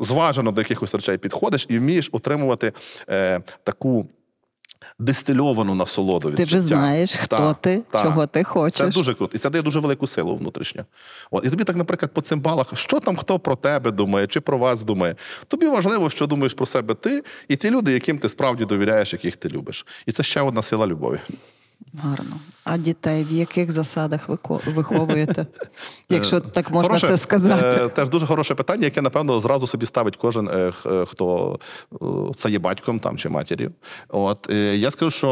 [0.00, 2.72] зважено до якихось речей підходиш і вмієш отримувати
[3.08, 4.06] е, таку.
[4.98, 6.74] Дистильовану насолоду від Ти вже життя.
[6.74, 8.02] знаєш, хто Та, ти, та.
[8.02, 8.78] чого ти хочеш.
[8.78, 9.36] Це дуже круто.
[9.36, 10.84] І це дає дуже велику силу внутрішню.
[11.30, 11.44] От.
[11.44, 14.58] І тобі так, наприклад, по цим балах, що там хто про тебе думає, чи про
[14.58, 15.16] вас думає.
[15.48, 19.36] Тобі важливо, що думаєш про себе ти і ті люди, яким ти справді довіряєш, яких
[19.36, 19.86] ти любиш.
[20.06, 21.18] І це ще одна сила любові.
[22.02, 22.36] Гарно.
[22.64, 25.46] А дітей в яких засадах вико- виховуєте?
[26.08, 27.66] Якщо так можна Хороше, це сказати.
[27.84, 31.58] е, Теж дуже хороше питання, яке, напевно, зразу собі ставить кожен, е, е, хто
[31.92, 31.96] е,
[32.36, 33.72] це є батьком там, чи матір'ю.
[34.08, 35.28] От, е, я скажу, що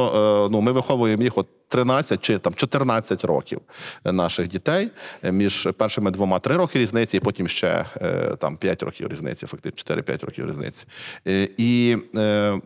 [0.47, 3.61] е, ну, ми виховуємо їх от 13 чи там 14 років
[4.05, 4.91] е, наших дітей.
[5.23, 9.47] Е, Між першими двома 3 роки різниці, і потім ще е, там 5 років різниці,
[9.47, 10.87] фактично 4-5 років різниці.
[11.27, 12.21] Е, І е,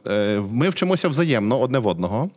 [0.06, 2.30] е, ми вчимося взаємно одне в одного.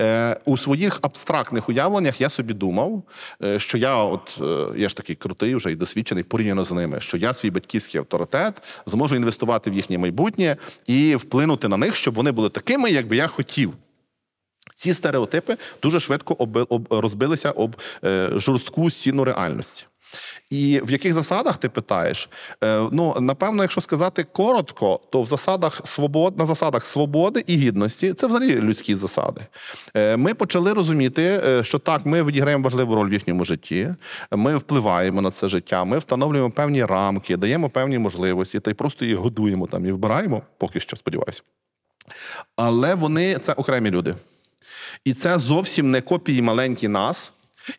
[0.00, 3.02] Е, у своїх абстрактних уявленнях я собі думав,
[3.44, 7.00] е, що я, от е, я ж такий крутий, вже і досвідчений порівняно з ними,
[7.00, 10.56] що я свій батьківський авторитет зможу інвестувати в їхнє майбутнє
[10.86, 13.72] і вплинути на них, щоб вони були такими, як би я хотів.
[14.74, 16.48] Ці стереотипи дуже швидко
[16.90, 19.86] розбилися об е, жорстку стіну реальності.
[20.50, 22.28] І в яких засадах ти питаєш?
[22.64, 28.12] Е, ну, напевно, якщо сказати коротко, то в засадах свобод, на засадах свободи і гідності
[28.12, 29.40] це взагалі людські засади.
[29.94, 33.94] Е, ми почали розуміти, е, що так, ми відіграємо важливу роль в їхньому житті,
[34.30, 39.04] ми впливаємо на це життя, ми встановлюємо певні рамки, даємо певні можливості та й просто
[39.04, 41.42] їх годуємо там і вбираємо, поки що, сподіваюся.
[42.56, 44.14] Але вони це окремі люди.
[45.04, 47.32] І це зовсім не копії маленькі нас.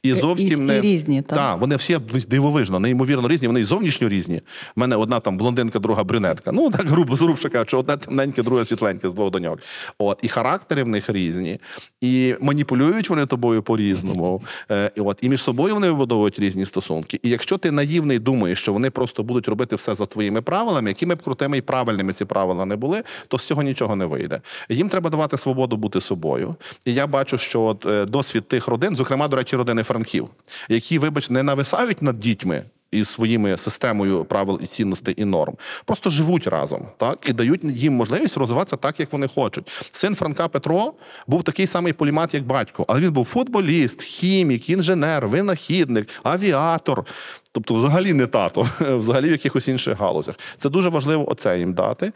[0.04, 1.40] І І всі не різні, так?
[1.40, 3.48] Так, вони всі дивовижно, неймовірно різні.
[3.48, 4.42] Вони і зовнішньо різні.
[4.76, 6.52] У мене одна там блондинка, друга брюнетка.
[6.52, 9.60] Ну так грубо зрубше кажучи, одне темненьке, друге світленьке з двох доньок.
[9.98, 11.60] От і характери в них різні,
[12.02, 14.42] і маніпулюють вони тобою по-різному.
[14.72, 17.20] Е, і от і між собою вони вибудовують різні стосунки.
[17.24, 21.16] І якщо ти наївний думаєш, що вони просто будуть робити все за твоїми правилами, якими
[21.16, 24.42] б крутими і правильними ці правила не були, то з цього нічого не вийде.
[24.70, 26.56] Їм треба давати свободу бути собою.
[26.86, 30.30] І я бачу, що от, е, досвід тих родин, зокрема, до речі, родини Франків,
[30.70, 32.64] які, вибач, не нависають над дітьми.
[32.92, 35.54] Із своїми системою правил і цінностей і норм
[35.86, 39.90] просто живуть разом, так і дають їм можливість розвиватися так, як вони хочуть.
[39.92, 40.94] Син Франка Петро
[41.28, 47.06] був такий самий полімат, як батько, але він був футболіст, хімік, інженер, винахідник, авіатор.
[47.52, 50.36] Тобто, взагалі не тато, взагалі в якихось інших галузях.
[50.58, 52.12] Це дуже важливо оце їм дати.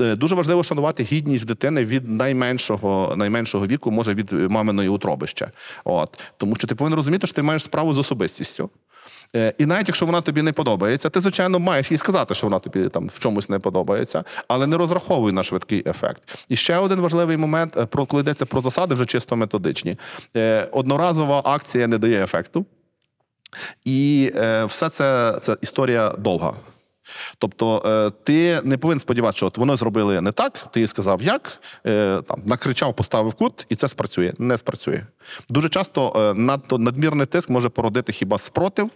[0.00, 5.48] Е, Дуже важливо шанувати гідність дитини від найменшого, найменшого віку, може від маминої утроби ще.
[5.84, 8.70] От тому, що ти повинен розуміти, що ти маєш справу з особистістю.
[9.36, 12.58] Е, І навіть якщо вона тобі не подобається, ти, звичайно, маєш їй сказати, що вона
[12.58, 16.22] тобі там в чомусь не подобається, але не розраховуй на швидкий ефект.
[16.48, 19.98] І ще один важливий момент, е, про коли йдеться про засади, вже чисто методичні.
[20.36, 22.66] Е, Одноразова акція не дає ефекту.
[23.84, 24.32] І
[24.66, 26.54] все це, це історія довга.
[27.38, 31.60] Тобто е, ти не повинен сподіватися, що от воно зробили не так, ти сказав як,
[31.86, 34.32] е, там, накричав, поставив кут, і це спрацює.
[34.38, 35.02] Не спрацює.
[35.48, 38.90] Дуже часто е, надто надмірний тиск може породити хіба спротив.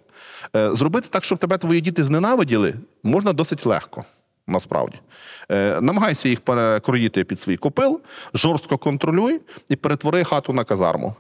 [0.55, 4.05] Зробити так, щоб тебе твої діти зненавиділи, можна досить легко.
[4.47, 4.99] Насправді
[5.81, 8.01] намагайся їх перекроїти під свій копил,
[8.35, 11.15] жорстко контролюй і перетвори хату на казарму.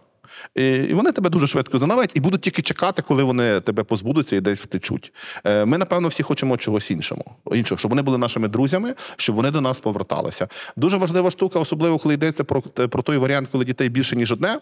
[0.54, 4.40] І вони тебе дуже швидко занавають і будуть тільки чекати, коли вони тебе позбудуться і
[4.40, 5.12] десь втечуть.
[5.44, 9.50] Е, Ми, напевно, всі хочемо чогось іншого, іншого, щоб вони були нашими друзями, щоб вони
[9.50, 10.48] до нас поверталися.
[10.76, 14.58] Дуже важлива штука, особливо коли йдеться про, про той варіант, коли дітей більше, ніж одне.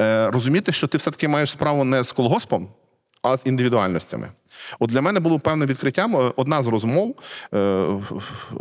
[0.00, 2.68] е, Розуміти, що ти все-таки маєш справу не з колгоспом,
[3.22, 4.28] а з індивідуальностями.
[4.78, 7.16] От для мене було певним відкриттям е, одна з розмов
[7.54, 7.58] е,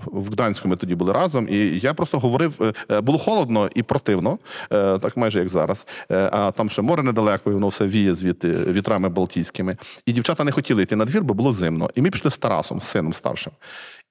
[0.05, 4.39] в Гданську ми тоді були разом, і я просто говорив: е, було холодно і противно,
[4.69, 5.87] так майже як зараз.
[6.09, 9.77] А там ще море недалеко, і воно все віє звідти вітрами балтійськими.
[10.05, 11.89] І дівчата не хотіли йти на двір, бо було зимно.
[11.95, 13.53] І ми пішли з Тарасом, з сином старшим.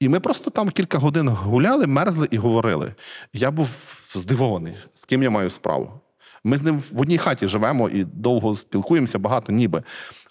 [0.01, 2.95] І ми просто там кілька годин гуляли, мерзли і говорили.
[3.33, 3.69] Я був
[4.15, 6.01] здивований, з ким я маю справу.
[6.45, 9.83] Ми з ним в одній хаті живемо і довго спілкуємося, багато ніби.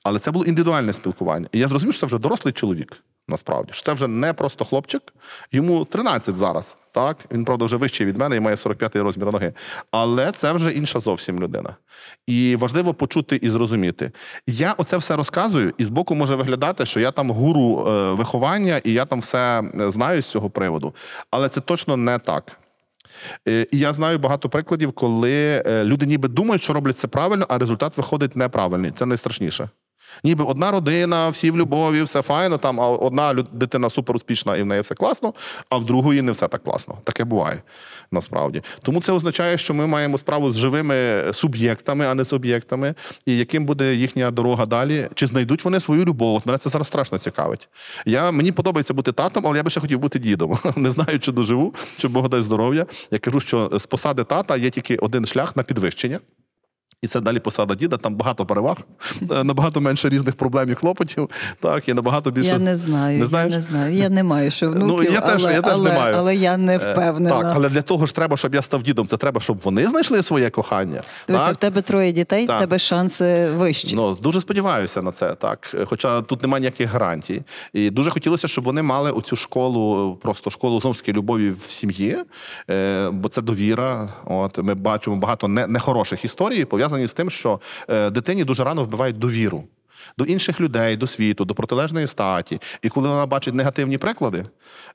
[0.08, 1.48] Але це було індивідуальне спілкування.
[1.52, 3.04] І я зрозумів, що це вже дорослий чоловік.
[3.30, 5.02] Насправді, що це вже не просто хлопчик,
[5.52, 6.78] йому 13 зараз.
[6.92, 9.54] Так він правда вже вищий від мене і має 45-й розмір ноги.
[9.92, 11.76] Але це вже інша зовсім людина.
[12.28, 14.12] І важливо почути і зрозуміти.
[14.48, 18.94] Я оце все розказую, і збоку може виглядати, що я там гуру е, виховання, і
[18.94, 20.94] я там все е, знаю з цього приводу.
[21.32, 22.60] Але це точно не так.
[23.48, 27.58] Е, І я знаю багато прикладів, коли люди ніби думають, що роблять це правильно, а
[27.58, 28.92] результат виходить неправильний.
[28.92, 29.70] Це найстрашніше.
[30.24, 34.62] Ніби одна родина, всі в любові, все файно, там, а одна дитина супер успішна і
[34.62, 35.34] в неї все класно,
[35.70, 36.98] а в другої не все так класно.
[37.04, 37.62] Таке буває
[38.12, 38.62] насправді.
[38.82, 42.96] Тому це означає, що ми маємо справу з живими суб'єктами, а не з об'єктами.
[43.26, 45.08] І яким буде їхня дорога далі?
[45.16, 46.36] Чи знайдуть вони свою любов?
[46.36, 47.70] От Мене це зараз страшно цікавить.
[48.06, 50.58] Я, мені подобається бути татом, але я би ще хотів бути дідом.
[50.76, 52.86] Не знаю, чи доживу, чи Бог дасть здоров'я.
[53.12, 56.20] Я кажу, що з посади тата є тільки один шлях на підвищення.
[57.08, 58.78] І це далі посада діда, там багато переваг,
[59.32, 61.30] е, набагато менше різних проблем і клопотів.
[61.60, 62.50] Так, і набагато більше.
[62.50, 63.94] Я не знаю, Не я не знаю.
[63.94, 66.16] Я не маю ще внуків, Ну, я теж- але, я теж але, не маю.
[66.18, 67.42] але я не Е, впевнена.
[67.42, 69.08] Так, але для того ж треба, щоб я став дідом.
[69.08, 71.02] Це треба, щоб вони знайшли своє кохання.
[71.28, 73.96] Дивися, в тебе троє дітей, в тебе шанси вищі.
[73.96, 75.76] Ну дуже сподіваюся на це, так.
[75.86, 77.42] Хоча тут немає ніяких гарантій.
[77.74, 82.18] І дуже хотілося, щоб вони мали оцю школу, просто школу знову таки любові в сім'ї,
[82.70, 84.10] е, бо це довіра.
[84.26, 86.66] От ми бачимо багато нехороших історій,
[86.98, 89.64] пов'язані з тим, що е, дитині дуже рано вбивають довіру.
[90.18, 92.60] До інших людей, до світу, до протилежної статі.
[92.82, 94.46] І коли вона бачить негативні приклади,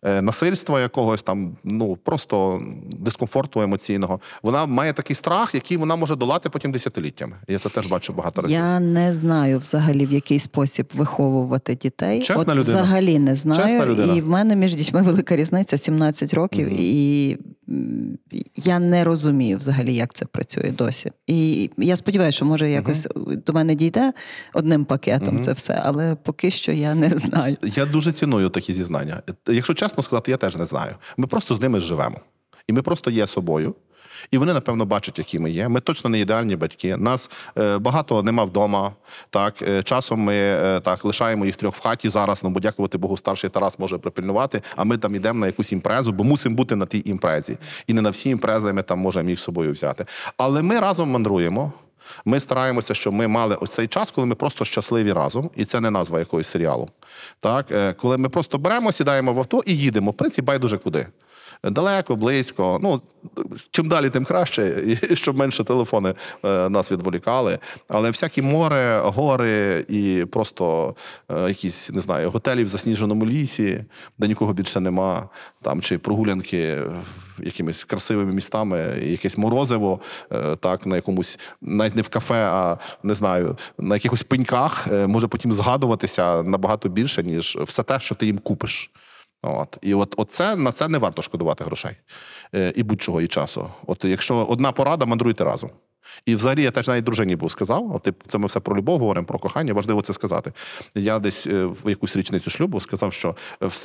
[0.03, 6.17] е, насильства якогось там, ну просто дискомфорту емоційного, вона має такий страх, який вона може
[6.17, 7.37] долати потім десятиліттями.
[7.49, 8.57] Я це теж бачу багато разів.
[8.57, 12.19] Я не знаю взагалі в який спосіб виховувати дітей.
[12.21, 12.61] Чесна От людина.
[12.61, 13.63] взагалі не знаю.
[13.63, 14.15] Чесна людина.
[14.15, 17.39] І в мене між дітьми велика різниця 17 років, і м,
[18.57, 21.13] я не розумію взагалі, як це працює досі.
[21.27, 23.09] І я сподіваюся, що може якось
[23.47, 24.13] до мене дійде
[24.55, 27.57] одним пакетом це все, але поки що я не знаю.
[27.63, 29.23] Я дуже ціную такі зізнання.
[29.49, 30.95] Якщо чесно сказати, я теж не знаю.
[31.17, 32.21] Ми просто з ними живемо.
[32.67, 33.75] І ми просто є собою.
[34.31, 35.69] І вони, напевно, бачать, які ми є.
[35.69, 36.97] Ми точно не ідеальні батьки.
[36.97, 38.93] Нас е, багато нема вдома.
[39.31, 42.45] Так, е, часом ми е, так лишаємо їх трьох в хаті зараз.
[42.45, 44.63] Ну бо дякувати Богу, старший Тарас може припильнувати.
[44.77, 47.57] А ми там йдемо на якусь імпрезу, бо мусимо бути на тій імпрезі.
[47.87, 50.07] І не на всі імпрези ми там можемо їх з собою взяти.
[50.37, 51.73] Але ми разом мандруємо.
[52.25, 55.81] Ми стараємося, щоб ми мали ось цей час, коли ми просто щасливі разом, і це
[55.81, 56.89] не назва якогось серіалу.
[57.41, 60.11] Так, коли ми просто беремо, сідаємо в авто і їдемо.
[60.11, 61.07] В принципі, байдуже куди.
[61.65, 62.79] Далеко, близько.
[62.83, 63.03] Ну
[63.71, 67.59] чим далі, тим краще, і щоб менше телефони е, нас відволікали.
[67.89, 70.95] Але всякі море, гори і просто
[71.31, 73.85] е, якісь не знаю, готелі в засніженому лісі,
[74.19, 75.29] де нікого більше нема,
[75.63, 76.79] там чи прогулянки
[77.39, 80.01] якимись красивими містами, якесь морозиво,
[80.33, 85.27] е, так на якомусь, навіть не в кафе, а не знаю, на якихось пеньках може
[85.27, 88.91] потім згадуватися набагато більше, ніж все те, що ти їм купиш.
[89.43, 89.79] От.
[89.83, 91.97] І от оце, на це не варто шкодувати грошей
[92.55, 93.71] е, і будь-чого, і часу.
[93.87, 95.71] От якщо одна порада, мандруйте разом.
[96.27, 99.27] І взагалі я теж навіть дружині був сказав, от це ми все про любов говоримо,
[99.27, 100.53] про кохання, важливо це сказати.
[100.95, 103.37] Я десь е, в якусь річницю шлюбу сказав, що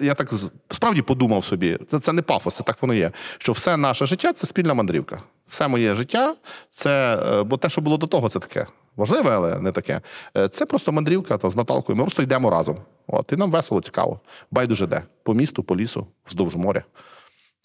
[0.01, 0.33] я так
[0.71, 3.11] справді подумав собі, це, це не пафос, це так воно є.
[3.37, 5.21] Що все наше життя це спільна мандрівка.
[5.47, 6.35] Все моє життя,
[6.69, 8.65] це е, бо те, що було до того, це таке
[8.95, 10.01] важливе, але не таке.
[10.37, 11.95] Е, Це просто мандрівка та з Наталкою.
[11.95, 12.77] Ми просто йдемо разом.
[13.07, 14.19] От, і нам весело, цікаво.
[14.51, 15.03] Байдуже де.
[15.23, 16.83] По місту, по лісу, вздовж моря.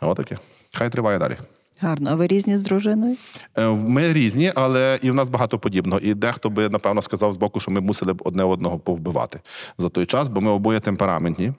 [0.00, 0.38] Отаке.
[0.72, 1.36] Хай триває далі.
[1.83, 2.11] Гарно.
[2.11, 3.16] А ви різні з дружиною?
[3.59, 6.01] Е, Ми різні, але і в нас багато подібного.
[6.01, 9.41] І дехто би, напевно, сказав з боку, що ми мусили б одне одного повбивати
[9.78, 11.53] за той час, бо ми обоє темпераментні.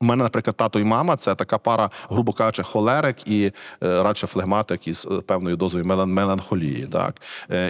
[0.00, 4.26] У мене, наприклад, тато і мама це така пара, грубо кажучи, холерик і е, радше
[4.26, 6.88] флегматик із е, певною дозою меланхолії.
[6.92, 7.22] Так?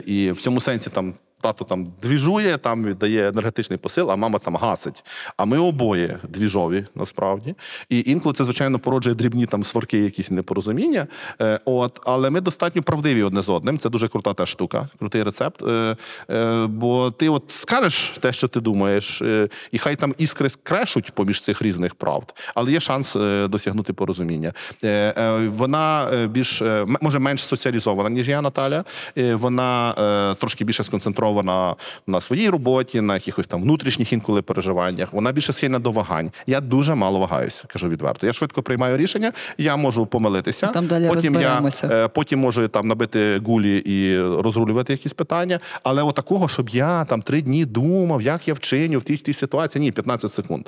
[0.07, 1.15] І в цьому сенсі там.
[1.41, 5.05] Тато там двіжує, там віддає енергетичний посил, а мама там гасить.
[5.37, 7.55] А ми обоє двіжові насправді.
[7.89, 11.07] І інколи це, звичайно, породжує дрібні там сварки, якісь непорозуміння.
[11.41, 13.79] Е, от, але ми достатньо правдиві одне з одним.
[13.79, 15.63] Це дуже крута та штука, крутий рецепт.
[15.63, 15.97] Е,
[16.31, 21.13] е, бо ти от скажеш те, що ти думаєш, е, і хай там іскри скрешуть
[21.13, 24.53] поміж цих різних правд, але є шанс е, досягнути порозуміння.
[24.85, 28.85] Е, е, вона е, більш е, може менш соціалізована, ніж я, Наталя.
[29.19, 29.95] Е, вона
[30.31, 35.13] е, трошки більше сконцентрована на своїй роботі, на якихось там внутрішніх інколи переживаннях.
[35.13, 36.31] Вона більше схильна до вагань.
[36.47, 38.27] Я дуже мало вагаюся, кажу відверто.
[38.27, 40.67] Я швидко приймаю рішення, я можу помилитися.
[40.67, 41.89] Там далі потім розберемося.
[41.93, 45.61] е, потім можу там набити гулі і розрулювати якісь питання.
[45.83, 49.33] Але от такого, щоб я там три дні думав, як я вчиню в тій тій
[49.33, 50.67] ситуації, ні, 15 секунд.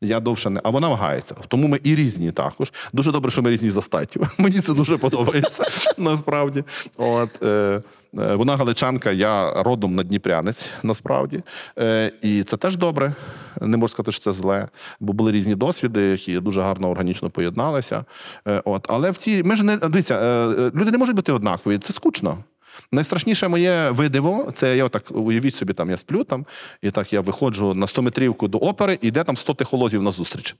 [0.00, 0.60] Я довше не.
[0.64, 1.34] А вона вагається.
[1.48, 2.72] Тому ми і різні також.
[2.92, 4.26] Дуже добре, що ми різні за статтю.
[4.38, 5.64] Мені це дуже подобається
[5.98, 6.64] насправді.
[6.96, 7.42] От.
[7.42, 7.80] Е,
[8.12, 11.42] Вона галичанка, я родом на Дніпрянець, насправді.
[11.78, 13.14] Е, І це теж добре.
[13.60, 14.68] Не можу сказати, що це зле,
[15.00, 18.04] бо були різні досвіди, які дуже гарно органічно поєдналися.
[18.48, 18.86] Е, От.
[18.88, 21.78] Але в цій ми ж не дивіться, е, е, люди не можуть бути однакові.
[21.78, 22.44] Це скучно.
[22.92, 26.46] Найстрашніше моє видиво, це я так уявіть собі, там я сплю там,
[26.82, 30.12] і так я виходжу на 100 метрівку до опери, і йде там 100 тихолозів на
[30.12, 30.56] зустріч.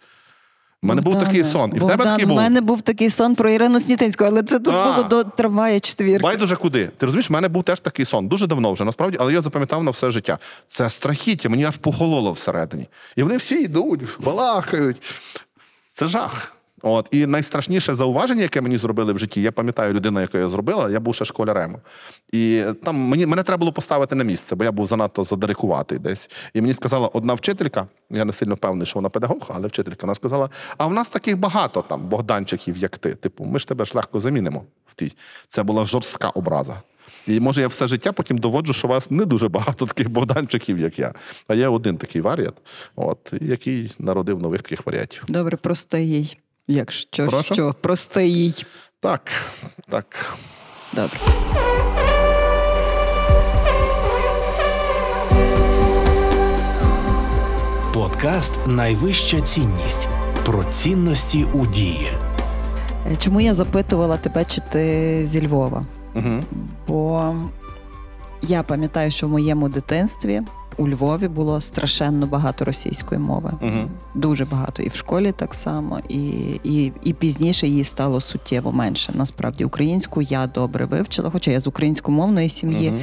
[0.82, 1.72] У мене був такий сон.
[1.74, 2.36] І в тебе такий був.
[2.36, 4.92] У мене був такий сон про Ірину Снітинську, але це тут А.
[4.92, 6.22] було до трамвая четвірки.
[6.22, 6.86] Байдуже куди.
[6.98, 8.28] Ти розумієш, в мене був теж такий сон.
[8.28, 10.38] Дуже давно вже насправді, але я запам'ятав на все життя.
[10.68, 12.88] Це страхіття, мені аж похололо всередині.
[13.16, 14.96] І вони всі йдуть, балакають.
[15.94, 16.52] Це жах.
[16.82, 20.90] От і найстрашніше зауваження, яке мені зробили в житті, я пам'ятаю людину, яку я зробила,
[20.90, 21.76] я був ще школярем.
[22.32, 26.30] І там мені мене треба було поставити на місце, бо я був занадто задарикуватий десь.
[26.54, 30.14] І мені сказала одна вчителька, я не сильно впевнений, що вона педагог, але вчителька вона
[30.14, 33.14] сказала: а в нас таких багато там богданчиків, як ти.
[33.14, 35.12] Типу, ми ж тебе ж легко замінимо в тій.
[35.48, 36.82] Це була жорстка образа.
[37.26, 40.78] І може я все життя потім доводжу, що у вас не дуже багато таких богданчиків,
[40.78, 41.12] як я.
[41.48, 42.54] А є один такий варіант,
[42.96, 45.24] от, який народив нових таких варіантів.
[45.28, 46.38] Добре, прости їй.
[46.70, 47.54] Якщо Прошу?
[47.54, 48.64] що, прости їй.
[49.00, 49.30] Так,
[49.88, 50.36] так.
[50.92, 51.18] Добре.
[57.94, 60.08] Подкаст Найвища цінність
[60.44, 62.12] про цінності у дії.
[63.12, 65.84] Е, Чому я запитувала тебе, чи ти зі Львова?
[66.14, 66.40] Угу.
[66.88, 67.34] Бо
[68.42, 70.42] я пам'ятаю, що в моєму дитинстві
[70.80, 73.52] у Львові було страшенно багато російської мови.
[73.62, 73.90] Угу.
[74.14, 74.82] Дуже багато.
[74.82, 76.30] І в школі так само, і,
[76.64, 79.12] і, і пізніше її стало суттєво менше.
[79.14, 82.88] Насправді, українську я добре вивчила, хоча я з українськомовної сім'ї.
[82.88, 82.98] Угу.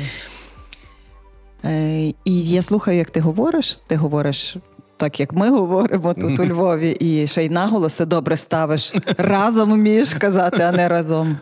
[1.66, 3.82] Е, і я слухаю, як ти говориш.
[3.88, 4.58] Ти говориш
[4.98, 8.96] так як ми говоримо тут у Львові, і ще й наголоси добре ставиш.
[9.18, 11.38] Разом вмієш казати, а не разом.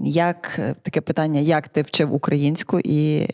[0.00, 3.28] Як е, таке питання, як ти вчив українську, і,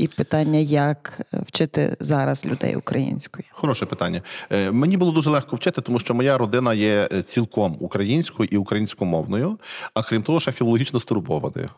[0.00, 3.44] і питання, як вчити зараз людей українською?
[3.50, 4.22] Хороше питання.
[4.50, 8.56] Е, Мені було дуже легко вчити, тому що моя родина є е, цілком українською і
[8.56, 9.58] українськомовною,
[9.94, 11.68] а крім того, ще філологічно стурбованою.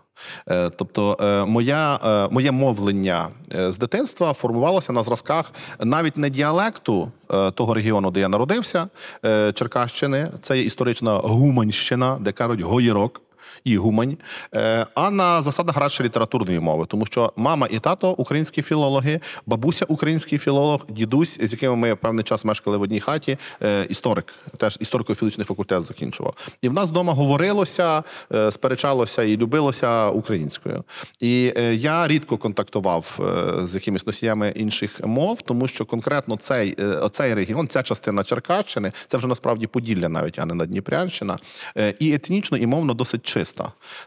[0.48, 6.30] Е, Тобто, е, моя, е, моє мовлення е, з дитинства формувалося на зразках навіть не
[6.30, 8.88] діалекту е, того регіону, де я народився,
[9.24, 13.20] е, Черкащини, це є історична Гуманщина, де кажуть гоїрок
[13.64, 14.16] і гумань,
[14.54, 19.84] е, а на засадах радше літературної мови, тому що мама і тато українські філологи, бабуся
[19.88, 24.78] український філолог, дідусь, з якими ми певний час мешкали в одній хаті, е, історик, теж
[24.80, 26.34] історико-філологічний факультет закінчував.
[26.62, 28.02] І в нас вдома говорилося,
[28.32, 30.84] е, сперечалося і любилося українською.
[31.20, 33.20] І я рідко контактував
[33.64, 39.16] з якимись носіями інших мов, тому що конкретно цей, оцей регіон, ця частина Черкащини, це
[39.16, 41.38] вже насправді Поділля, навіть а не Надніпрянщина,
[41.76, 43.51] е, і етнічно, і мовно досить чиста.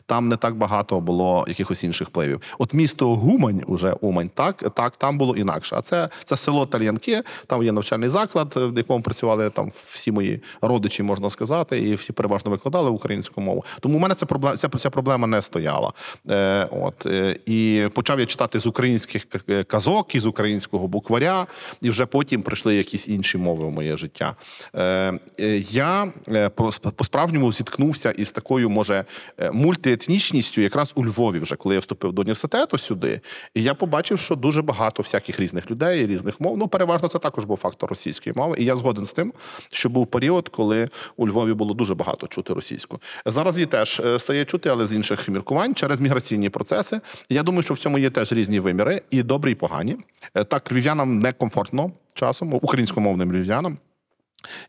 [0.06, 2.42] Там не так багато було якихось інших впливів.
[2.60, 5.76] От місто Гумань, уже Умань, так, так там було інакше.
[5.76, 10.42] А це, це село Тальянки, там є навчальний заклад, в якому працювали там всі мої
[10.62, 13.66] родичі, можна сказати, і всі переважно викладали українську мову.
[13.80, 15.94] Тому у мене ця проблема, ця, ця проблема не стояла.
[16.30, 21.48] Е, от, е, і почав я читати з українських к- казок, із українського букваря,
[21.82, 24.36] і вже потім прийшли якісь інші мови в моє життя.
[24.76, 31.40] Е, е, я е, по- по-справжньому зіткнувся із такою, може, е, мультиетнічністю якраз у Львові,
[31.40, 33.22] вже коли я вступив до університету сюди.
[33.54, 36.58] І я побачив, що дуже багато всяких різних людей, різних мов.
[36.58, 38.56] Ну, переважно це також був фактор російської мови.
[38.60, 39.34] І я згоден з тим,
[39.72, 43.00] що був період, коли у Львові було дуже багато чути російську.
[43.26, 47.02] Зараз її теж е, стає чути, але з інших міркувань через міграційні процеси.
[47.30, 49.98] Я думаю, що в цьому є теж різні виміри, і добрі, і погані.
[50.36, 53.78] Е, Так, львів'янам некомфортно часом, українськомовним львів'янам.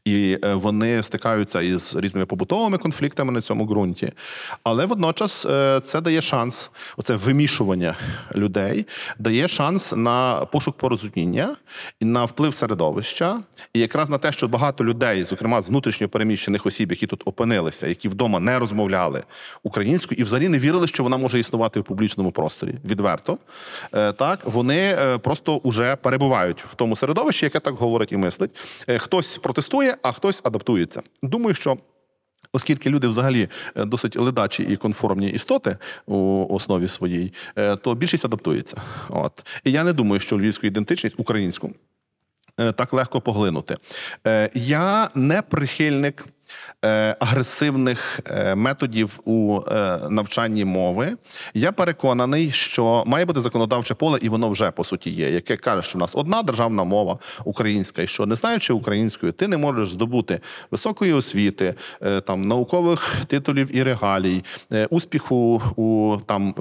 [0.04, 4.12] І е, вони стикаються із різними побутовими конфліктами на цьому ґрунті.
[4.62, 7.96] Але водночас е, це дає шанс, оце вимішування
[8.36, 8.86] людей,
[9.18, 11.56] дає шанс на пошук порозуміння
[12.00, 13.40] на вплив середовища,
[13.74, 17.86] і якраз на те, що багато людей, зокрема з внутрішньо переміщених осіб, які тут опинилися,
[17.86, 19.22] які вдома не розмовляли
[19.62, 23.38] українською і взагалі не вірили, що вона може існувати в публічному просторі відверто.
[23.92, 28.50] Е, Так, вони просто уже перебувають в тому середовищі, яке так говорить і мислить.
[28.96, 31.02] Хтось протестує, а хтось адаптується.
[31.22, 31.78] Думаю, що.
[32.52, 35.76] Оскільки люди взагалі е, досить ледачі і конформні істоти
[36.06, 38.76] у основі своїй, е, то більшість адаптується.
[39.08, 41.72] От і я не думаю, що львівську ідентичність українську
[42.60, 43.76] е, так легко поглинути.
[44.54, 46.26] Я не прихильник.
[46.84, 51.16] Е, Агресивних е, методів у е, навчанні мови
[51.54, 55.82] я переконаний, що має бути законодавче поле, і воно вже по суті є, яке каже,
[55.82, 59.90] що в нас одна державна мова українська, і що не знаючи українською, ти не можеш
[59.90, 60.40] здобути
[60.70, 61.74] високої освіти,
[62.24, 64.44] там наукових титулів і регалій,
[64.90, 66.54] успіху у там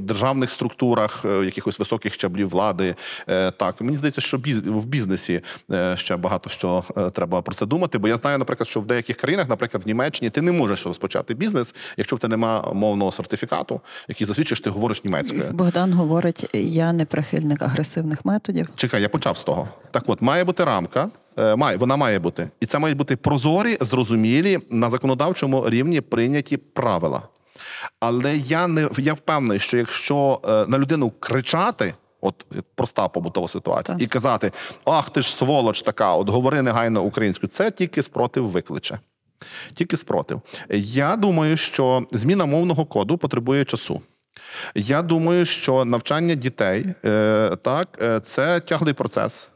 [0.00, 2.94] державних структурах, якихось високих щаблів влади.
[3.56, 5.40] Так мені здається, що в бізнесі
[5.94, 7.98] ще багато що треба про це думати.
[7.98, 11.34] Бо я знаю, наприклад, що в деяких країнах, наприклад, в Німеччині, ти не можеш розпочати
[11.34, 15.44] бізнес, якщо в тебе немає мовного сертифікату, який засвідчує, що ти говориш німецькою.
[15.52, 18.68] Богдан говорить: я не прихильник агресивних методів.
[18.76, 19.68] Чекай, я почав з того.
[19.90, 22.50] Так от, має бути рамка, е, має, вона має бути.
[22.60, 27.22] І це мають бути прозорі, зрозумілі, на законодавчому рівні прийняті правила.
[28.00, 33.98] Але я не я впевнений, що якщо е, на людину кричати, от проста побутова ситуація,
[33.98, 34.02] Так.
[34.02, 34.52] і казати:
[34.84, 38.98] Ах, ти ж сволоч така, от говори негайно українською, це тільки спротив викличе.
[39.74, 40.42] Тільки спротив.
[40.70, 44.02] Я думаю, що зміна мовного коду потребує часу.
[44.74, 49.48] Я думаю, що навчання дітей е, так, е, це тяглий процес.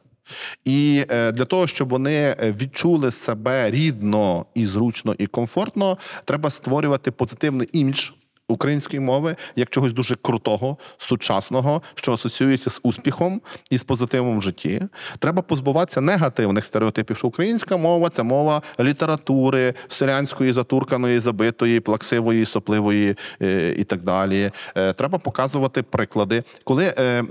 [0.65, 7.11] І е, для того, щоб вони відчули себе рідно і зручно і комфортно, треба створювати
[7.11, 8.11] позитивний імідж
[8.51, 13.41] української мови як чогось дуже крутого, сучасного, що асоціюється з успіхом
[13.71, 14.83] і з позитивом в житті.
[15.19, 23.17] Треба позбуватися негативних стереотипів, що українська мова це мова літератури, селянської, затурканої, забитої, плаксивої, сопливої
[23.43, 24.51] е, і так далі.
[24.77, 27.25] Е, Треба показувати приклади, коли е,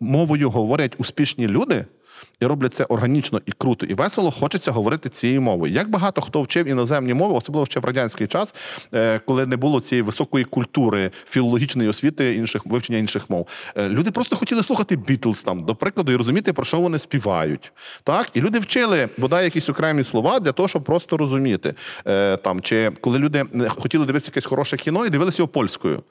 [0.00, 1.84] мовою говорять успішні люди.
[2.40, 4.30] І роблять це органічно і круто, і весело.
[4.30, 5.72] Хочеться говорити цією мовою.
[5.72, 8.54] Як багато хто вчив іноземні мови, особливо ще в радянський час,
[8.94, 13.48] е, коли не було цієї високої культури, філологічної освіти, інших вивчення інших мов.
[13.76, 17.72] Е, Люди просто хотіли слухати Бітлз там, до прикладу, і розуміти, про що вони співають.
[18.04, 21.74] Так, і люди вчили бодай якісь окремі слова для того, щоб просто розуміти.
[22.06, 26.02] Е, Там чи коли люди хотіли дивитися якесь хороше кіно і дивилися його польською,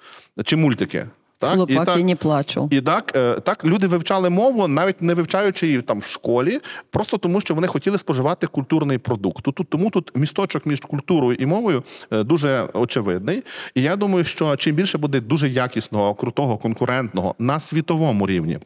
[0.46, 1.06] чи мультики.
[1.40, 1.54] Так?
[1.54, 2.68] Хлопаки не плачу.
[2.72, 6.60] І так, е, так люди вивчали мову, навіть не вивчаючи її там в школі,
[6.90, 9.46] просто тому, що вони хотіли споживати культурний продукт.
[9.46, 13.44] Тут тому тут місточок між культурою і мовою е, дуже очевидний.
[13.76, 18.60] І я думаю, що чим більше буде дуже якісного, крутого, конкурентного на світовому рівні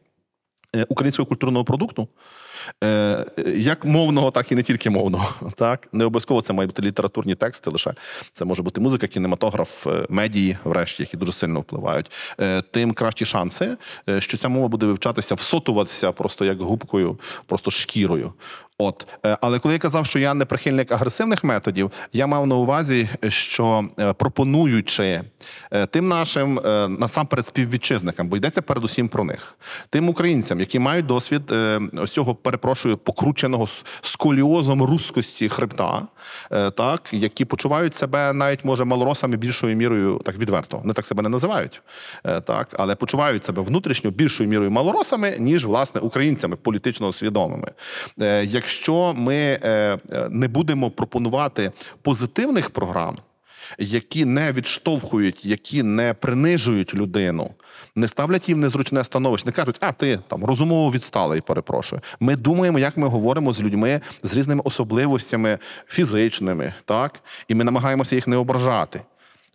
[0.75, 2.07] е, українського культурного продукту.
[2.83, 3.25] Е,
[3.55, 5.29] як мовного, так і не тільки мовного.
[5.55, 7.69] Так не обов'язково це мають бути літературні тексти.
[7.69, 7.93] Лише
[8.33, 12.11] це може бути музика, кінематограф, е, медії, врешті, які дуже сильно впливають.
[12.39, 13.77] Е, тим кращі шанси,
[14.19, 18.33] що ця мова буде вивчатися, всотуватися просто як губкою, просто шкірою.
[18.77, 19.07] От,
[19.41, 23.85] але коли я казав, що я не прихильник агресивних методів, я мав на увазі, що
[24.17, 25.21] пропонуючи
[25.89, 26.59] тим нашим
[26.99, 29.55] насамперед співвітчизникам, бо йдеться передусім про них,
[29.89, 31.41] тим українцям, які мають досвід
[31.97, 33.67] ось цього перепрошую, покрученого
[34.01, 36.07] сколіозом рускості хребта,
[36.51, 40.77] е, так, які почувають себе навіть, може, малоросами більшою мірою, так відверто.
[40.77, 41.81] Вони так себе не називають,
[42.25, 47.71] е, так, але почувають себе внутрішньо більшою мірою малоросами, ніж, власне, українцями політично свідомими.
[48.63, 49.59] Е, якщо ми
[50.29, 51.71] не будемо пропонувати
[52.01, 53.17] позитивних програм,
[53.77, 57.51] які не відштовхують, які не принижують людину,
[57.95, 62.01] не ставлять в незручне становище, не кажуть, а ти там розумово відсталий, перепрошую.
[62.19, 68.15] Ми думаємо, як ми говоримо з людьми з різними особливостями фізичними, так і ми намагаємося
[68.15, 69.01] їх не ображати.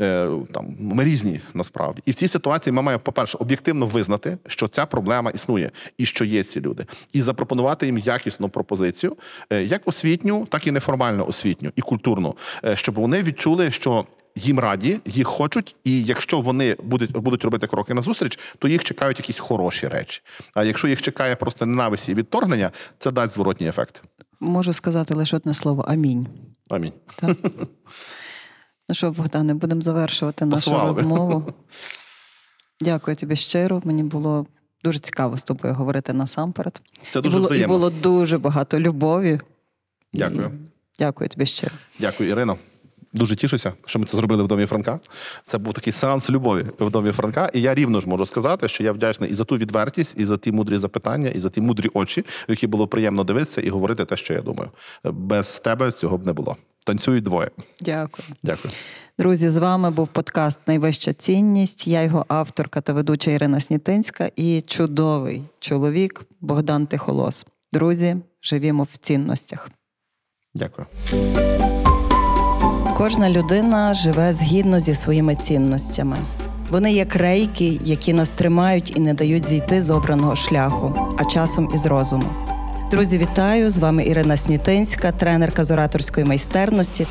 [0.01, 4.69] Е, там ми різні насправді, і в цій ситуації ми маємо, по-перше, об'єктивно визнати, що
[4.69, 9.17] ця проблема існує і що є ці люди, і запропонувати їм якісну пропозицію,
[9.51, 14.07] е, як освітню, так і неформальну освітню і культурну, е, щоб вони відчули, що.
[14.37, 19.19] Їм раді, їх хочуть, і якщо вони будуть будуть робити кроки назустріч, то їх чекають
[19.19, 20.23] якісь хороші речі.
[20.55, 24.03] А якщо їх чекає просто ненависть і відторгнення, це дасть зворотній ефект.
[24.41, 26.27] Можу сказати лише одне слово амінь.
[26.69, 26.93] Амінь.
[27.17, 27.37] Так.
[28.89, 30.87] Ну що, Богдане, будемо завершувати нашу Послали.
[30.87, 31.53] розмову.
[32.81, 33.83] Дякую тобі щиро.
[33.85, 34.47] Мені було
[34.85, 36.83] дуже цікаво з тобою говорити насамперед.
[37.11, 39.41] Це дуже і було, і було дуже багато любові.
[40.13, 40.47] Дякую.
[40.47, 40.51] І...
[40.99, 41.73] Дякую тобі щиро.
[41.99, 42.57] Дякую, Ірино.
[43.13, 45.01] Дуже тішуся, що ми це зробили в домі Франка.
[45.45, 47.51] Це був такий сеанс любові в домі Франка.
[47.55, 50.37] І я рівно ж можу сказати, що я вдячний і за ту відвертість, і за
[50.37, 54.05] ті мудрі запитання, і за ті мудрі очі, в які було приємно дивитися і говорити
[54.05, 54.71] те, що я думаю.
[55.05, 56.57] Без тебе цього б не було.
[56.89, 57.51] Танцюють двоє.
[57.81, 58.29] Дякую.
[58.43, 58.75] Дякую.
[59.19, 61.87] Друзі, з вами був подкаст Найвища цінність.
[61.87, 67.47] Я його авторка та ведуча Ірина Снітинська і чудовий чоловік Богдан Тихолос.
[67.73, 69.71] Друзі, живімо в цінностях.
[70.55, 70.87] Дякую.
[72.97, 76.17] Кожна людина живе згідно зі своїми цінностями.
[76.71, 81.71] Вони як рейки, які нас тримають і не дають зійти з обраного шляху, а часом
[81.75, 82.58] із розуму.
[82.91, 83.71] Друзі, вітаю!
[83.71, 87.07] З вами Ірина Снітинська, тренерка з ораторської майстерності.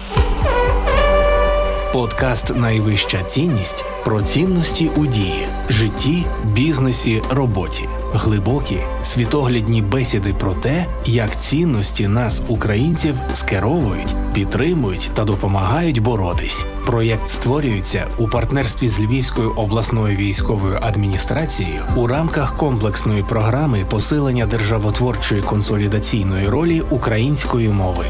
[1.93, 7.83] Подкаст Найвища цінність про цінності у дії, житті, бізнесі, роботі,
[8.13, 16.65] глибокі світоглядні бесіди про те, як цінності нас, українців, скеровують, підтримують та допомагають боротись.
[16.85, 25.41] Проєкт створюється у партнерстві з Львівською обласною військовою адміністрацією у рамках комплексної програми посилення державотворчої
[25.41, 28.05] консолідаційної ролі української мови.